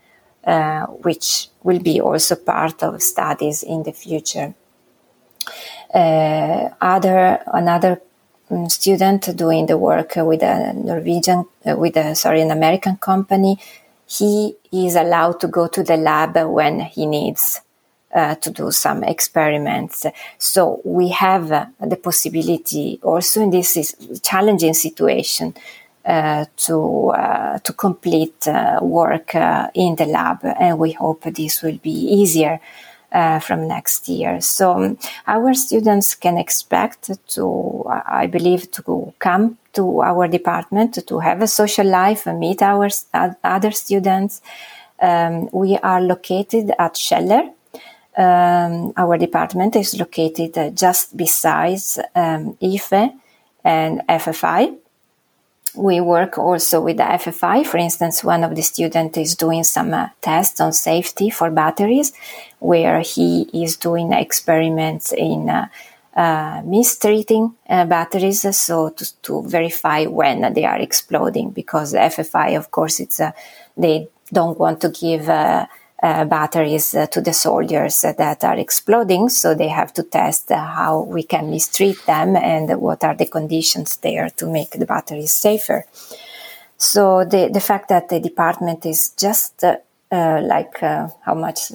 uh, 0.44 0.86
which 0.86 1.48
will 1.62 1.78
be 1.78 2.00
also 2.00 2.36
part 2.36 2.82
of 2.82 3.02
studies 3.02 3.62
in 3.62 3.82
the 3.82 3.92
future. 3.92 4.54
Uh, 5.92 6.68
other 6.80 7.42
another 7.46 8.00
student 8.68 9.36
doing 9.36 9.66
the 9.66 9.78
work 9.78 10.12
with 10.16 10.42
a 10.42 10.72
Norwegian, 10.72 11.46
uh, 11.66 11.76
with 11.76 11.96
a 11.96 12.14
sorry, 12.14 12.40
an 12.42 12.50
American 12.50 12.96
company, 12.96 13.58
he 14.06 14.56
is 14.72 14.96
allowed 14.96 15.40
to 15.40 15.48
go 15.48 15.68
to 15.68 15.82
the 15.82 15.96
lab 15.96 16.36
when 16.36 16.80
he 16.80 17.06
needs. 17.06 17.60
Uh, 18.12 18.34
to 18.34 18.50
do 18.50 18.72
some 18.72 19.04
experiments. 19.04 20.04
So 20.36 20.80
we 20.84 21.10
have 21.10 21.52
uh, 21.52 21.66
the 21.80 21.94
possibility 21.94 22.98
also 23.04 23.40
in 23.40 23.50
this 23.50 23.94
challenging 24.20 24.74
situation 24.74 25.54
uh, 26.04 26.46
to 26.56 27.10
uh, 27.10 27.58
to 27.58 27.72
complete 27.74 28.48
uh, 28.48 28.80
work 28.82 29.34
in 29.74 29.94
the 29.94 30.06
lab, 30.06 30.38
and 30.42 30.78
we 30.78 30.92
hope 30.92 31.22
this 31.24 31.62
will 31.62 31.76
be 31.76 31.90
easier 31.90 32.58
from 33.40 33.68
next 33.68 34.08
year. 34.08 34.40
So 34.40 34.72
um, 34.72 34.98
our 35.26 35.54
students 35.54 36.14
can 36.14 36.38
expect 36.38 37.10
to, 37.34 37.84
I 37.88 38.26
believe, 38.26 38.70
to 38.72 39.12
come 39.18 39.58
to 39.72 40.02
our 40.02 40.28
department 40.28 41.06
to 41.06 41.18
have 41.18 41.42
a 41.42 41.46
social 41.46 41.86
life, 41.86 42.26
and 42.26 42.40
meet 42.40 42.62
our 42.62 42.88
other 43.44 43.70
students. 43.70 44.42
Um, 45.00 45.48
we 45.52 45.76
are 45.78 46.00
located 46.00 46.72
at 46.78 46.94
Kjeller. 46.94 47.52
Um, 48.16 48.92
our 48.96 49.16
department 49.16 49.76
is 49.76 49.98
located 49.98 50.58
uh, 50.58 50.70
just 50.70 51.16
besides 51.16 51.98
um, 52.14 52.56
IFE 52.60 53.12
and 53.64 54.02
FFI 54.08 54.76
we 55.74 56.00
work 56.00 56.38
also 56.38 56.80
with 56.80 56.96
the 56.96 57.04
FFI. 57.04 57.66
For 57.66 57.78
instance, 57.78 58.24
one 58.24 58.42
of 58.42 58.56
the 58.56 58.62
students 58.62 59.18
is 59.18 59.36
doing 59.36 59.64
some 59.64 59.94
uh, 59.94 60.08
tests 60.20 60.60
on 60.60 60.72
safety 60.72 61.30
for 61.30 61.50
batteries, 61.50 62.12
where 62.60 63.00
he 63.00 63.42
is 63.52 63.76
doing 63.76 64.12
experiments 64.12 65.12
in 65.12 65.50
uh, 65.50 65.68
uh, 66.16 66.62
mistreating 66.64 67.54
uh, 67.68 67.84
batteries, 67.84 68.42
so 68.56 68.90
to, 68.90 69.22
to, 69.22 69.42
verify 69.42 70.04
when 70.06 70.52
they 70.54 70.64
are 70.64 70.78
exploding. 70.78 71.50
Because 71.50 71.94
FFI, 71.94 72.56
of 72.56 72.70
course, 72.70 73.00
it's 73.00 73.20
uh, 73.20 73.32
they 73.76 74.08
don't 74.32 74.58
want 74.58 74.80
to 74.80 74.90
give 74.90 75.28
uh, 75.28 75.66
uh, 76.02 76.24
batteries 76.24 76.94
uh, 76.94 77.06
to 77.08 77.20
the 77.20 77.32
soldiers 77.32 78.00
that 78.00 78.42
are 78.42 78.56
exploding. 78.56 79.28
So 79.28 79.54
they 79.54 79.68
have 79.68 79.92
to 79.94 80.02
test 80.02 80.50
uh, 80.50 80.56
how 80.56 81.02
we 81.02 81.22
can 81.22 81.50
mistreat 81.50 81.98
them 82.06 82.36
and 82.36 82.80
what 82.80 83.04
are 83.04 83.14
the 83.14 83.26
conditions 83.26 83.96
there 83.98 84.30
to 84.30 84.46
make 84.46 84.70
the 84.70 84.86
batteries 84.86 85.32
safer. 85.32 85.84
So 86.78 87.24
the, 87.24 87.50
the 87.52 87.60
fact 87.60 87.90
that 87.90 88.08
the 88.08 88.18
department 88.18 88.86
is 88.86 89.10
just 89.10 89.62
uh, 89.62 89.76
uh, 90.10 90.40
like 90.42 90.80
how 90.80 91.34
much? 91.34 91.70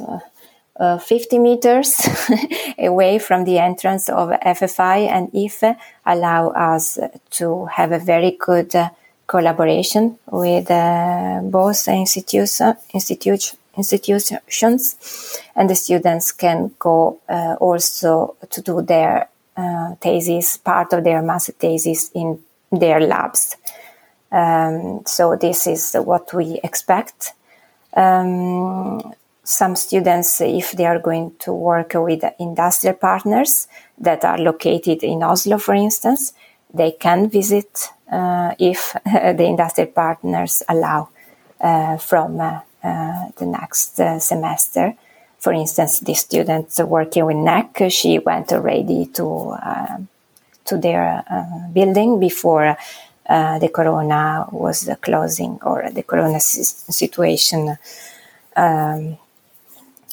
50 0.78 1.40
meters 1.40 2.02
away 2.78 3.18
from 3.20 3.46
the 3.46 3.60
entrance 3.60 4.10
of 4.10 4.30
FFI 4.30 5.08
and 5.08 5.30
IFE 5.34 5.78
allow 6.06 6.50
us 6.50 7.00
to 7.32 7.66
have 7.66 7.94
a 7.94 8.00
very 8.00 8.32
good 8.32 8.74
collaboration 9.28 10.18
with 10.30 10.68
both 11.50 11.88
institutes, 11.88 12.62
institutions, 13.78 15.42
and 15.56 15.70
the 15.70 15.76
students 15.76 16.32
can 16.32 16.72
go 16.80 17.20
uh, 17.30 17.56
also 17.60 18.36
to 18.50 18.62
do 18.62 18.82
their 18.82 19.30
uh, 19.58 19.96
thesis, 19.96 20.58
part 20.58 20.94
of 20.94 21.04
their 21.04 21.22
master 21.22 21.54
thesis 21.54 22.12
in 22.14 22.40
their 22.72 23.00
labs. 23.00 23.56
Um, 24.32 25.04
so 25.06 25.36
this 25.36 25.68
is 25.68 25.96
what 25.96 26.34
we 26.34 26.60
expect. 26.64 27.34
Um, 27.94 29.14
some 29.46 29.76
students, 29.76 30.42
if 30.42 30.72
they 30.72 30.86
are 30.86 31.00
going 31.00 31.34
to 31.40 31.54
work 31.54 31.94
with 31.94 32.24
industrial 32.40 32.96
partners 32.96 33.68
that 33.98 34.26
are 34.26 34.40
located 34.40 35.04
in 35.04 35.24
Oslo, 35.24 35.60
for 35.60 35.76
instance, 35.76 36.34
they 36.74 36.92
can 36.92 37.30
visit 37.30 37.90
uh, 38.12 38.54
if 38.60 38.96
the 39.06 39.46
industrial 39.46 39.92
partners 39.92 40.64
allow 40.68 41.10
uh, 41.62 41.98
from 41.98 42.42
uh, 42.42 42.60
uh, 42.84 43.30
the 43.38 43.46
next 43.46 44.00
uh, 44.00 44.20
semester. 44.20 44.96
For 45.40 45.54
instance, 45.54 46.00
the 46.00 46.16
students 46.16 46.80
working 46.80 47.26
with 47.26 47.38
NEC, 47.38 47.92
she 47.92 48.20
went 48.20 48.52
already 48.52 49.06
to 49.14 49.50
uh, 49.52 49.98
to 50.66 50.78
their 50.80 51.24
building 51.72 52.20
before 52.20 52.76
the 53.28 53.70
corona 53.72 54.48
was 54.52 54.90
closing 55.02 55.60
or 55.62 55.92
the 55.92 56.02
corona 56.02 56.40
situation. 56.40 57.78
Um, 58.56 59.18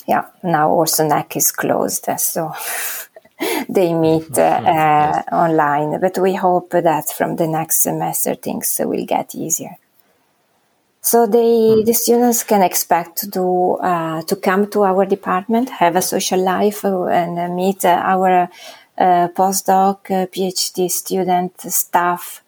yeah, 0.07 0.27
now 0.43 0.71
also 0.71 1.07
NEC 1.07 1.37
is 1.37 1.53
closed, 1.53 2.09
so 2.19 2.53
they 3.69 3.93
meet 3.93 4.37
uh, 4.39 4.43
uh, 4.43 5.23
online. 5.33 6.01
But 6.01 6.19
we 6.19 6.35
hope 6.35 6.71
that 6.71 7.09
from 7.11 7.37
the 7.37 7.47
next 7.47 7.83
semester 7.83 8.35
things 8.35 8.81
will 8.85 9.07
get 9.07 9.35
easier. 9.35 9.77
So 11.05 11.27
they, 11.27 11.75
hmm. 11.75 11.85
the 11.85 11.95
students 11.95 12.45
can 12.45 12.63
expect 12.63 13.19
to 13.19 13.27
do, 13.29 13.75
uh, 13.75 14.23
to 14.23 14.37
come 14.37 14.71
to 14.71 14.85
our 14.85 15.05
department, 15.05 15.69
have 15.69 15.97
a 15.97 16.03
social 16.03 16.41
life, 16.41 16.85
uh, 16.85 17.07
and 17.07 17.39
uh, 17.39 17.49
meet 17.49 17.85
uh, 17.85 18.01
our 18.05 18.49
uh, 18.97 19.29
postdoc, 19.35 20.11
uh, 20.11 20.27
PhD 20.27 20.89
student, 20.89 21.61
staff, 21.61 22.43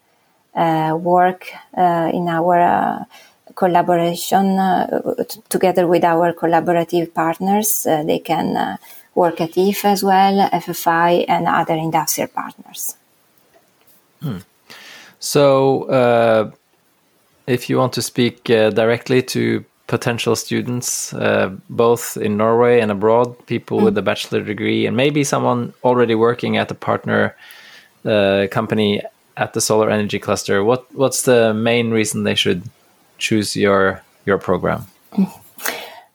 work 0.55 1.49
in 1.77 2.29
our 2.29 3.07
collaboration 3.55 4.59
t- 5.29 5.41
together 5.49 5.87
with 5.87 6.05
our 6.05 6.33
collaborative 6.33 7.15
partners. 7.15 7.85
they 7.85 8.19
can 8.19 8.79
work 9.15 9.41
at 9.41 9.57
IFE 9.57 9.85
as 9.85 10.03
well, 10.03 10.49
FFI, 10.51 11.25
and 11.29 11.47
other 11.47 11.75
industrial 11.75 12.29
partners. 12.29 12.97
Hmm. 14.21 14.39
So 15.19 16.53
if 17.47 17.69
you 17.69 17.79
want 17.79 17.93
to 17.95 18.03
speak 18.03 18.49
uh, 18.51 18.71
directly 18.71 19.23
to 19.23 19.65
potential 19.87 20.35
students, 20.35 21.13
uh, 21.15 21.51
both 21.69 22.17
in 22.17 22.37
Norway 22.37 22.81
and 22.81 22.91
abroad, 22.91 23.47
people 23.47 23.81
mm. 23.81 23.85
with 23.85 23.99
a 23.99 24.03
bachelor 24.03 24.41
degree, 24.41 24.87
and 24.87 24.97
maybe 24.97 25.25
someone 25.25 25.75
already 25.83 26.15
working 26.15 26.57
at 26.57 26.71
a 26.71 26.75
partner 26.75 27.37
uh, 28.05 28.47
company 28.51 29.03
at 29.37 29.53
the 29.53 29.61
solar 29.61 29.91
energy 29.91 30.19
cluster, 30.19 30.65
what 30.65 30.93
what's 30.95 31.23
the 31.23 31.53
main 31.53 31.91
reason 31.91 32.25
they 32.25 32.35
should 32.35 32.63
choose 33.19 33.57
your 33.57 34.03
your 34.27 34.39
program? 34.39 34.87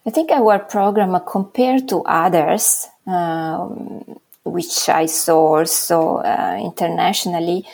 I 0.05 0.11
think 0.11 0.31
our 0.31 0.59
program, 0.59 1.13
uh, 1.13 1.19
compared 1.19 1.87
to 1.89 2.01
others, 2.03 2.87
um, 3.05 4.19
which 4.43 4.89
I 4.89 5.05
saw 5.05 5.57
also 5.57 6.17
uh, 6.17 6.57
internationally. 6.59 7.65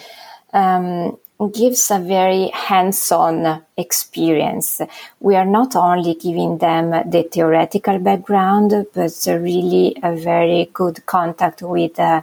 Um, 0.51 1.17
gives 1.53 1.91
a 1.91 1.99
very 1.99 2.49
hands-on 2.53 3.61
experience. 3.75 4.81
We 5.19 5.35
are 5.35 5.45
not 5.45 5.75
only 5.75 6.15
giving 6.15 6.59
them 6.59 6.91
the 6.91 7.27
theoretical 7.29 7.99
background, 7.99 8.87
but 8.93 9.27
really 9.27 9.97
a 10.01 10.15
very 10.15 10.69
good 10.73 11.05
contact 11.05 11.61
with 11.61 11.99
uh, 11.99 12.21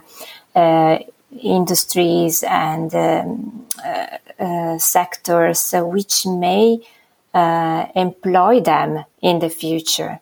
uh, 0.55 0.97
industries 1.41 2.43
and 2.43 2.93
um, 2.95 3.65
uh, 3.83 4.17
uh 4.39 4.77
sectors 4.77 5.73
which 5.77 6.25
may 6.25 6.79
uh, 7.33 7.85
employ 7.95 8.61
them 8.61 9.03
in 9.21 9.39
the 9.39 9.49
future. 9.49 10.19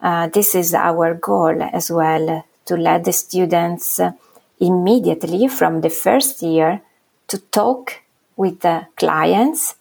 Uh, 0.00 0.26
this 0.28 0.54
is 0.54 0.74
our 0.74 1.14
goal 1.14 1.62
as 1.62 1.90
well 1.90 2.44
to 2.64 2.76
let 2.76 3.04
the 3.04 3.12
students 3.12 4.00
immediately 4.60 5.48
from 5.48 5.80
the 5.80 5.90
first 5.90 6.42
year 6.42 6.80
to 7.28 7.38
talk 7.38 8.02
with 8.36 8.60
the 8.60 8.86
clients 8.96 9.76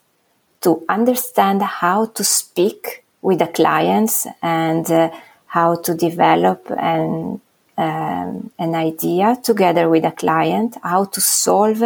to 0.62 0.84
understand 0.88 1.62
how 1.62 2.06
to 2.06 2.24
speak 2.24 3.04
with 3.22 3.40
the 3.40 3.48
clients 3.48 4.28
and 4.42 4.90
uh, 4.92 5.10
how 5.48 5.76
to 5.76 5.94
develop 5.94 6.72
an, 6.78 7.42
um, 7.82 8.52
an 8.58 8.76
idea 8.76 9.38
together 9.42 9.90
with 9.90 10.06
a 10.06 10.12
client, 10.12 10.78
how 10.84 11.06
to 11.06 11.22
solve 11.22 11.80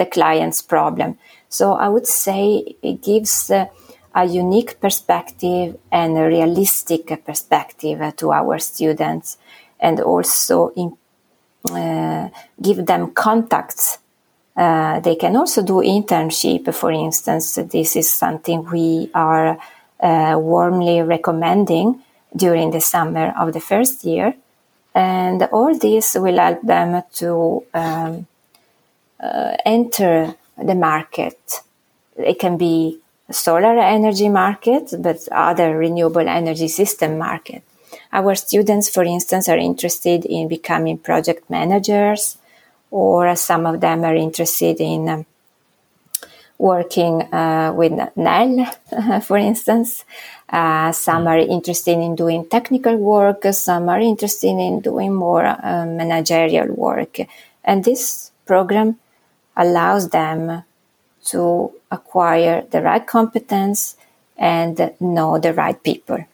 the 0.00 0.06
client's 0.06 0.62
problem. 0.62 1.18
So 1.48 1.74
I 1.74 1.88
would 1.88 2.06
say 2.06 2.76
it 2.82 3.02
gives 3.02 3.50
uh, 3.50 3.66
a 4.14 4.24
unique 4.24 4.80
perspective 4.80 5.78
and 5.90 6.16
a 6.16 6.26
realistic 6.26 7.24
perspective 7.24 7.98
to 8.16 8.32
our 8.32 8.58
students 8.58 9.38
and 9.78 10.00
also 10.00 10.68
in, 10.68 10.96
uh, 11.70 12.28
give 12.60 12.86
them 12.86 13.12
contacts 13.12 13.98
uh, 14.56 15.00
they 15.00 15.16
can 15.16 15.36
also 15.36 15.62
do 15.62 15.82
internship, 15.82 16.72
for 16.74 16.92
instance. 16.92 17.56
This 17.56 17.96
is 17.96 18.10
something 18.10 18.64
we 18.70 19.10
are 19.14 19.58
uh, 20.00 20.36
warmly 20.38 21.02
recommending 21.02 22.00
during 22.36 22.70
the 22.70 22.80
summer 22.80 23.34
of 23.38 23.52
the 23.52 23.60
first 23.60 24.04
year. 24.04 24.34
And 24.94 25.42
all 25.52 25.76
this 25.76 26.14
will 26.14 26.38
help 26.38 26.62
them 26.62 27.02
to 27.14 27.64
um, 27.74 28.26
uh, 29.20 29.56
enter 29.64 30.34
the 30.56 30.74
market. 30.74 31.60
It 32.16 32.38
can 32.38 32.56
be 32.56 33.00
solar 33.30 33.78
energy 33.78 34.28
market, 34.28 34.94
but 34.98 35.26
other 35.32 35.76
renewable 35.76 36.28
energy 36.28 36.68
system 36.68 37.18
market. 37.18 37.62
our 38.12 38.34
students, 38.34 38.88
for 38.88 39.02
instance, 39.04 39.48
are 39.48 39.58
interested 39.58 40.24
in 40.24 40.48
becoming 40.48 40.98
project 40.98 41.50
managers, 41.50 42.38
or 42.90 43.34
some 43.34 43.66
of 43.66 43.80
them 43.80 44.04
are 44.04 44.14
interested 44.14 44.80
in 44.80 45.08
um, 45.08 45.26
working 46.58 47.22
uh, 47.34 47.72
with 47.74 47.92
Nel, 48.16 48.66
for 49.22 49.36
instance. 49.36 50.04
Uh, 50.48 50.92
some 50.92 51.26
are 51.26 51.38
interested 51.38 51.98
in 51.98 52.14
doing 52.14 52.46
technical 52.46 52.96
work, 52.96 53.44
some 53.52 53.88
are 53.88 54.00
interested 54.00 54.48
in 54.48 54.80
doing 54.80 55.14
more 55.14 55.44
uh, 55.44 55.86
managerial 55.86 56.72
work. 56.74 57.18
And 57.64 57.84
this 57.84 58.30
program 58.46 58.98
allows 59.56 60.10
them 60.10 60.62
to 61.24 61.72
acquire 61.90 62.62
the 62.70 62.82
right 62.82 63.06
competence 63.06 63.96
and 64.36 64.92
know 65.00 65.38
the 65.38 65.52
right 65.54 65.82
people 65.82 66.24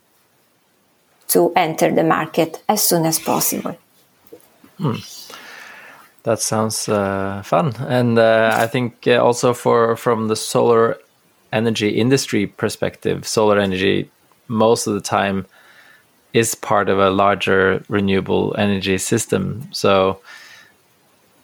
to 1.28 1.52
enter 1.54 1.92
the 1.92 2.02
market 2.02 2.62
as 2.68 2.82
soon 2.82 3.06
as 3.06 3.18
possible. 3.18 3.76
Hmm. 4.78 4.96
That 6.24 6.40
sounds 6.40 6.88
uh, 6.88 7.42
fun, 7.44 7.74
and 7.88 8.18
uh, 8.18 8.50
I 8.54 8.66
think 8.66 9.06
uh, 9.06 9.24
also 9.24 9.54
for 9.54 9.96
from 9.96 10.28
the 10.28 10.36
solar 10.36 10.98
energy 11.52 11.88
industry 11.88 12.46
perspective, 12.46 13.26
solar 13.26 13.58
energy 13.58 14.10
most 14.48 14.86
of 14.86 14.94
the 14.94 15.00
time 15.00 15.46
is 16.32 16.54
part 16.54 16.88
of 16.88 16.98
a 16.98 17.10
larger 17.10 17.82
renewable 17.88 18.54
energy 18.56 18.98
system. 18.98 19.68
So, 19.72 20.20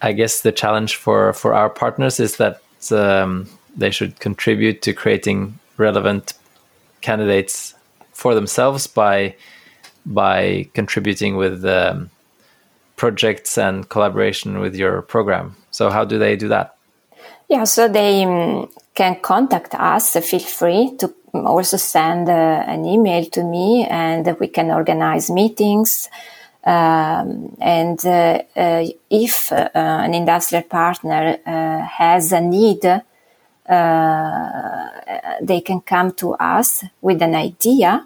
I 0.03 0.12
guess 0.12 0.42
the 0.42 0.53
challenge 0.53 0.97
for 0.97 1.33
for 1.33 1.55
our 1.55 1.71
partners 1.71 2.21
is 2.21 2.37
that 2.37 2.61
um, 2.92 3.49
they 3.77 3.90
should 3.90 4.21
contribute 4.21 4.83
to 4.83 4.92
creating 4.92 5.59
relevant 5.77 6.35
candidates 7.01 7.75
for 8.12 8.35
themselves 8.35 8.87
by 8.87 9.35
by 10.05 10.69
contributing 10.75 11.37
with 11.37 11.64
um, 11.64 12.11
projects 12.97 13.59
and 13.59 13.88
collaboration 13.88 14.61
with 14.61 14.75
your 14.75 15.03
program. 15.03 15.57
So 15.71 15.90
how 15.90 16.05
do 16.05 16.19
they 16.19 16.37
do 16.37 16.49
that? 16.49 16.77
Yeah, 17.49 17.64
so 17.64 17.88
they 17.88 18.25
um, 18.25 18.71
can 18.97 19.21
contact 19.21 19.75
us. 19.75 20.17
Feel 20.17 20.41
free 20.41 20.97
to 20.99 21.15
also 21.33 21.77
send 21.77 22.29
uh, 22.29 22.65
an 22.67 22.85
email 22.85 23.25
to 23.27 23.45
me, 23.45 23.85
and 23.85 24.37
we 24.41 24.49
can 24.49 24.71
organize 24.71 25.31
meetings. 25.31 26.09
Um, 26.65 27.57
and 27.61 28.05
uh, 28.05 28.43
uh, 28.57 28.85
if 29.09 29.53
uh, 29.53 29.69
an 29.75 30.15
industrial 30.15 30.65
partner 30.65 31.39
uh, 31.47 31.81
has 31.83 32.33
a 32.33 32.41
need, 32.41 32.85
uh, 32.85 33.01
they 35.41 35.61
can 35.61 35.81
come 35.81 36.13
to 36.13 36.35
us 36.35 36.85
with 37.01 37.23
an 37.23 37.37
idea 37.37 38.05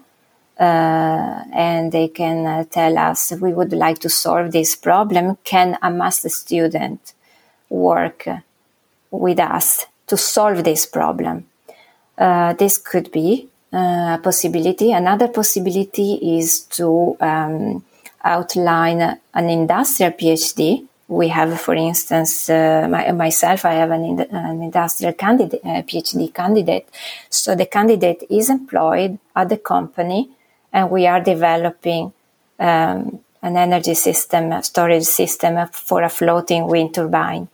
uh, 0.59 1.43
and 1.53 1.91
they 1.91 2.07
can 2.07 2.45
uh, 2.45 2.63
tell 2.65 2.97
us 2.97 3.31
we 3.41 3.53
would 3.53 3.73
like 3.73 3.99
to 3.99 4.09
solve 4.09 4.51
this 4.51 4.75
problem. 4.75 5.37
Can 5.43 5.77
a 5.81 5.89
master 5.89 6.29
student 6.29 7.13
work 7.69 8.27
with 9.09 9.39
us 9.39 9.87
to 10.11 10.17
solve 10.17 10.63
this 10.63 10.85
problem? 10.85 11.45
Uh, 12.17 12.53
this 12.53 12.77
could 12.77 13.11
be 13.11 13.47
uh, 13.73 14.17
a 14.17 14.19
possibility. 14.21 14.91
Another 14.91 15.29
possibility 15.29 16.37
is 16.37 16.61
to 16.77 17.15
um, 17.19 17.83
outline 18.23 19.01
an 19.33 19.49
industrial 19.49 20.11
PhD. 20.11 20.85
We 21.07 21.29
have, 21.29 21.59
for 21.59 21.75
instance, 21.75 22.49
uh, 22.49 22.87
my, 22.89 23.11
myself, 23.11 23.65
I 23.65 23.75
have 23.75 23.91
an, 23.91 24.19
an 24.31 24.61
industrial 24.61 25.13
candidate, 25.13 25.61
uh, 25.63 25.81
PhD 25.89 26.33
candidate. 26.33 26.87
So 27.29 27.55
the 27.55 27.65
candidate 27.65 28.23
is 28.29 28.49
employed 28.49 29.17
at 29.35 29.47
the 29.49 29.57
company 29.57 30.29
and 30.73 30.89
we 30.89 31.07
are 31.07 31.21
developing 31.21 32.13
um, 32.59 33.19
an 33.41 33.57
energy 33.57 33.93
system, 33.93 34.51
a 34.51 34.61
storage 34.63 35.03
system 35.03 35.67
for 35.71 36.03
a 36.03 36.09
floating 36.09 36.67
wind 36.67 36.93
turbine 36.93 37.47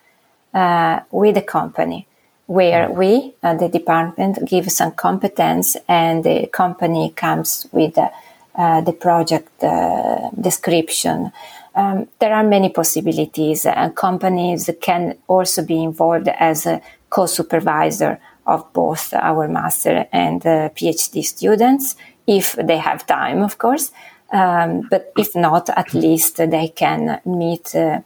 uh, 0.54 1.02
with 1.12 1.36
the 1.36 1.42
company, 1.42 2.07
where 2.48 2.90
we, 2.90 3.36
uh, 3.44 3.54
the 3.54 3.70
department, 3.70 4.40
give 4.46 4.72
some 4.72 4.92
competence 4.94 5.78
and 5.88 6.24
the 6.24 6.48
company 6.48 7.12
comes 7.16 7.68
with 7.72 7.98
uh, 7.98 8.82
the 8.82 8.94
project 8.94 9.64
uh, 9.64 10.30
description. 10.42 11.32
Um, 11.76 12.08
there 12.20 12.34
are 12.34 12.44
many 12.44 12.70
possibilities, 12.70 13.66
and 13.66 13.96
companies 13.96 14.70
can 14.82 15.16
also 15.28 15.64
be 15.64 15.84
involved 15.84 16.28
as 16.28 16.66
a 16.66 16.82
co-supervisor 17.10 18.20
of 18.48 18.74
both 18.74 19.14
our 19.14 19.48
master 19.48 20.08
and 20.12 20.44
uh, 20.46 20.70
PhD 20.70 21.24
students 21.24 21.96
if 22.26 22.54
they 22.56 22.78
have 22.78 23.06
time, 23.06 23.44
of 23.44 23.58
course. 23.60 23.92
Um, 24.32 24.88
but 24.90 25.14
if 25.18 25.36
not, 25.36 25.70
at 25.70 25.94
least 25.94 26.38
they 26.38 26.70
can 26.70 27.22
meet 27.26 27.76
uh, 27.76 28.00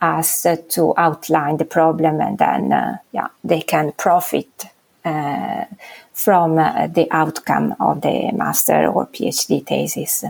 us 0.00 0.46
to 0.70 0.94
outline 0.96 1.56
the 1.56 1.64
problem 1.64 2.20
and 2.20 2.38
then, 2.38 2.72
uh, 2.72 2.98
yeah, 3.12 3.28
they 3.42 3.60
can 3.60 3.92
profit 3.92 4.66
uh, 5.04 5.64
from 6.12 6.58
uh, 6.58 6.86
the 6.86 7.08
outcome 7.10 7.74
of 7.80 8.00
the 8.00 8.30
master 8.32 8.86
or 8.86 9.06
PhD 9.06 9.66
thesis. 9.66 10.24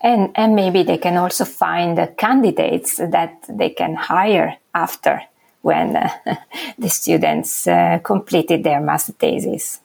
And, 0.00 0.30
and 0.34 0.54
maybe 0.54 0.82
they 0.82 0.98
can 0.98 1.16
also 1.16 1.44
find 1.44 1.98
candidates 2.16 2.96
that 2.96 3.44
they 3.48 3.70
can 3.70 3.94
hire 3.94 4.56
after 4.74 5.22
when 5.62 5.96
uh, 5.96 6.08
the 6.78 6.88
students 6.88 7.66
uh, 7.66 7.98
completed 8.02 8.62
their 8.62 8.80
master 8.80 9.12
thesis 9.12 9.80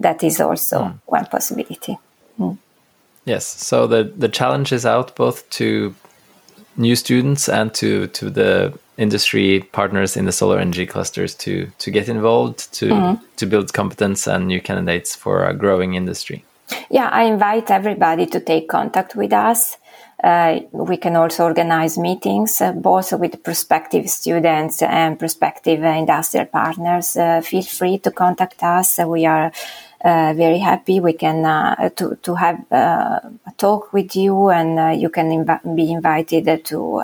that 0.00 0.22
is 0.22 0.40
also 0.40 0.78
mm. 0.78 1.00
one 1.06 1.26
possibility. 1.26 1.98
Mm. 2.38 2.58
Yes, 3.24 3.46
so 3.46 3.86
the 3.86 4.04
the 4.04 4.28
challenge 4.28 4.72
is 4.72 4.84
out 4.84 5.16
both 5.16 5.48
to 5.50 5.94
new 6.76 6.96
students 6.96 7.48
and 7.48 7.72
to 7.74 8.06
to 8.08 8.30
the 8.30 8.72
industry 8.96 9.60
partners 9.72 10.16
in 10.16 10.24
the 10.24 10.32
solar 10.32 10.58
energy 10.58 10.86
clusters 10.86 11.34
to 11.34 11.70
to 11.78 11.90
get 11.90 12.08
involved 12.08 12.72
to 12.72 12.86
mm. 12.86 13.20
to 13.36 13.46
build 13.46 13.72
competence 13.72 14.26
and 14.26 14.46
new 14.46 14.60
candidates 14.60 15.14
for 15.14 15.44
a 15.44 15.54
growing 15.54 15.94
industry. 15.94 16.44
Yeah, 16.90 17.08
I 17.12 17.24
invite 17.24 17.70
everybody 17.70 18.26
to 18.26 18.40
take 18.40 18.68
contact 18.68 19.14
with 19.14 19.32
us. 19.32 19.76
Uh, 20.22 20.60
we 20.72 20.96
can 20.96 21.16
also 21.16 21.44
organize 21.44 21.98
meetings, 21.98 22.60
uh, 22.60 22.72
both 22.72 23.12
with 23.12 23.42
prospective 23.42 24.08
students 24.08 24.80
and 24.80 25.18
prospective 25.18 25.82
industrial 25.82 26.46
partners. 26.46 27.16
Uh, 27.16 27.42
feel 27.42 27.62
free 27.62 27.98
to 27.98 28.10
contact 28.10 28.62
us. 28.62 28.98
We 28.98 29.26
are 29.26 29.52
very 30.04 30.58
happy 30.58 31.00
we 31.00 31.14
can 31.14 31.44
uh, 31.44 31.88
to 31.96 32.16
to 32.22 32.34
have 32.34 32.60
uh, 32.70 33.20
a 33.46 33.52
talk 33.56 33.92
with 33.92 34.14
you, 34.14 34.50
and 34.50 35.00
you 35.00 35.08
can 35.08 35.30
inv- 35.30 35.74
be 35.74 35.90
invited 35.90 36.64
to 36.66 37.02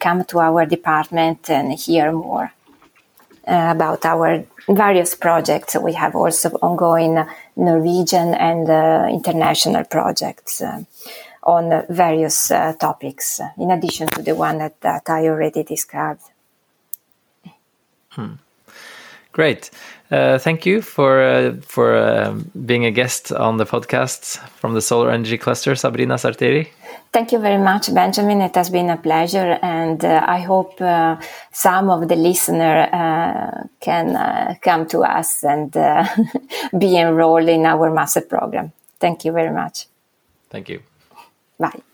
come 0.00 0.24
to 0.24 0.40
our 0.40 0.66
department 0.66 1.50
and 1.50 1.72
hear 1.72 2.12
more 2.12 2.52
about 3.46 4.04
our 4.06 4.44
various 4.68 5.14
projects. 5.14 5.76
We 5.76 5.92
have 5.92 6.16
also 6.16 6.48
ongoing 6.62 7.22
Norwegian 7.56 8.34
and 8.34 8.68
international 9.12 9.84
projects 9.84 10.62
on 11.44 11.84
various 11.90 12.50
uh, 12.50 12.72
topics, 12.72 13.40
in 13.58 13.70
addition 13.70 14.08
to 14.08 14.22
the 14.22 14.34
one 14.34 14.58
that, 14.58 14.80
that 14.80 15.02
I 15.08 15.26
already 15.26 15.62
described. 15.62 16.22
Hmm. 18.08 18.34
Great. 19.32 19.70
Uh, 20.14 20.38
thank 20.38 20.64
you 20.64 20.80
for 20.80 21.22
uh, 21.22 21.54
for 21.66 21.96
uh, 21.96 22.30
being 22.66 22.84
a 22.84 22.90
guest 22.90 23.32
on 23.32 23.56
the 23.56 23.64
podcast 23.64 24.38
from 24.60 24.74
the 24.74 24.80
Solar 24.80 25.10
Energy 25.10 25.38
Cluster, 25.38 25.74
Sabrina 25.74 26.14
Sartori. 26.14 26.68
Thank 27.12 27.32
you 27.32 27.40
very 27.40 27.58
much, 27.58 27.92
Benjamin. 27.92 28.40
It 28.40 28.54
has 28.54 28.70
been 28.70 28.90
a 28.90 28.96
pleasure, 28.96 29.58
and 29.62 30.04
uh, 30.04 30.36
I 30.36 30.40
hope 30.40 30.80
uh, 30.80 31.16
some 31.52 31.90
of 31.90 32.08
the 32.08 32.16
listener 32.16 32.88
uh, 32.92 33.66
can 33.80 34.56
come 34.62 34.86
to 34.86 35.00
us 35.00 35.42
and 35.42 35.72
be 36.78 36.96
enrolled 36.96 37.48
in 37.48 37.66
our 37.66 37.90
master 37.90 38.20
program. 38.20 38.72
Thank 39.00 39.24
you 39.24 39.32
very 39.32 39.52
much. 39.52 39.86
Thank 40.50 40.68
you. 40.68 40.80
Bye. 41.58 41.93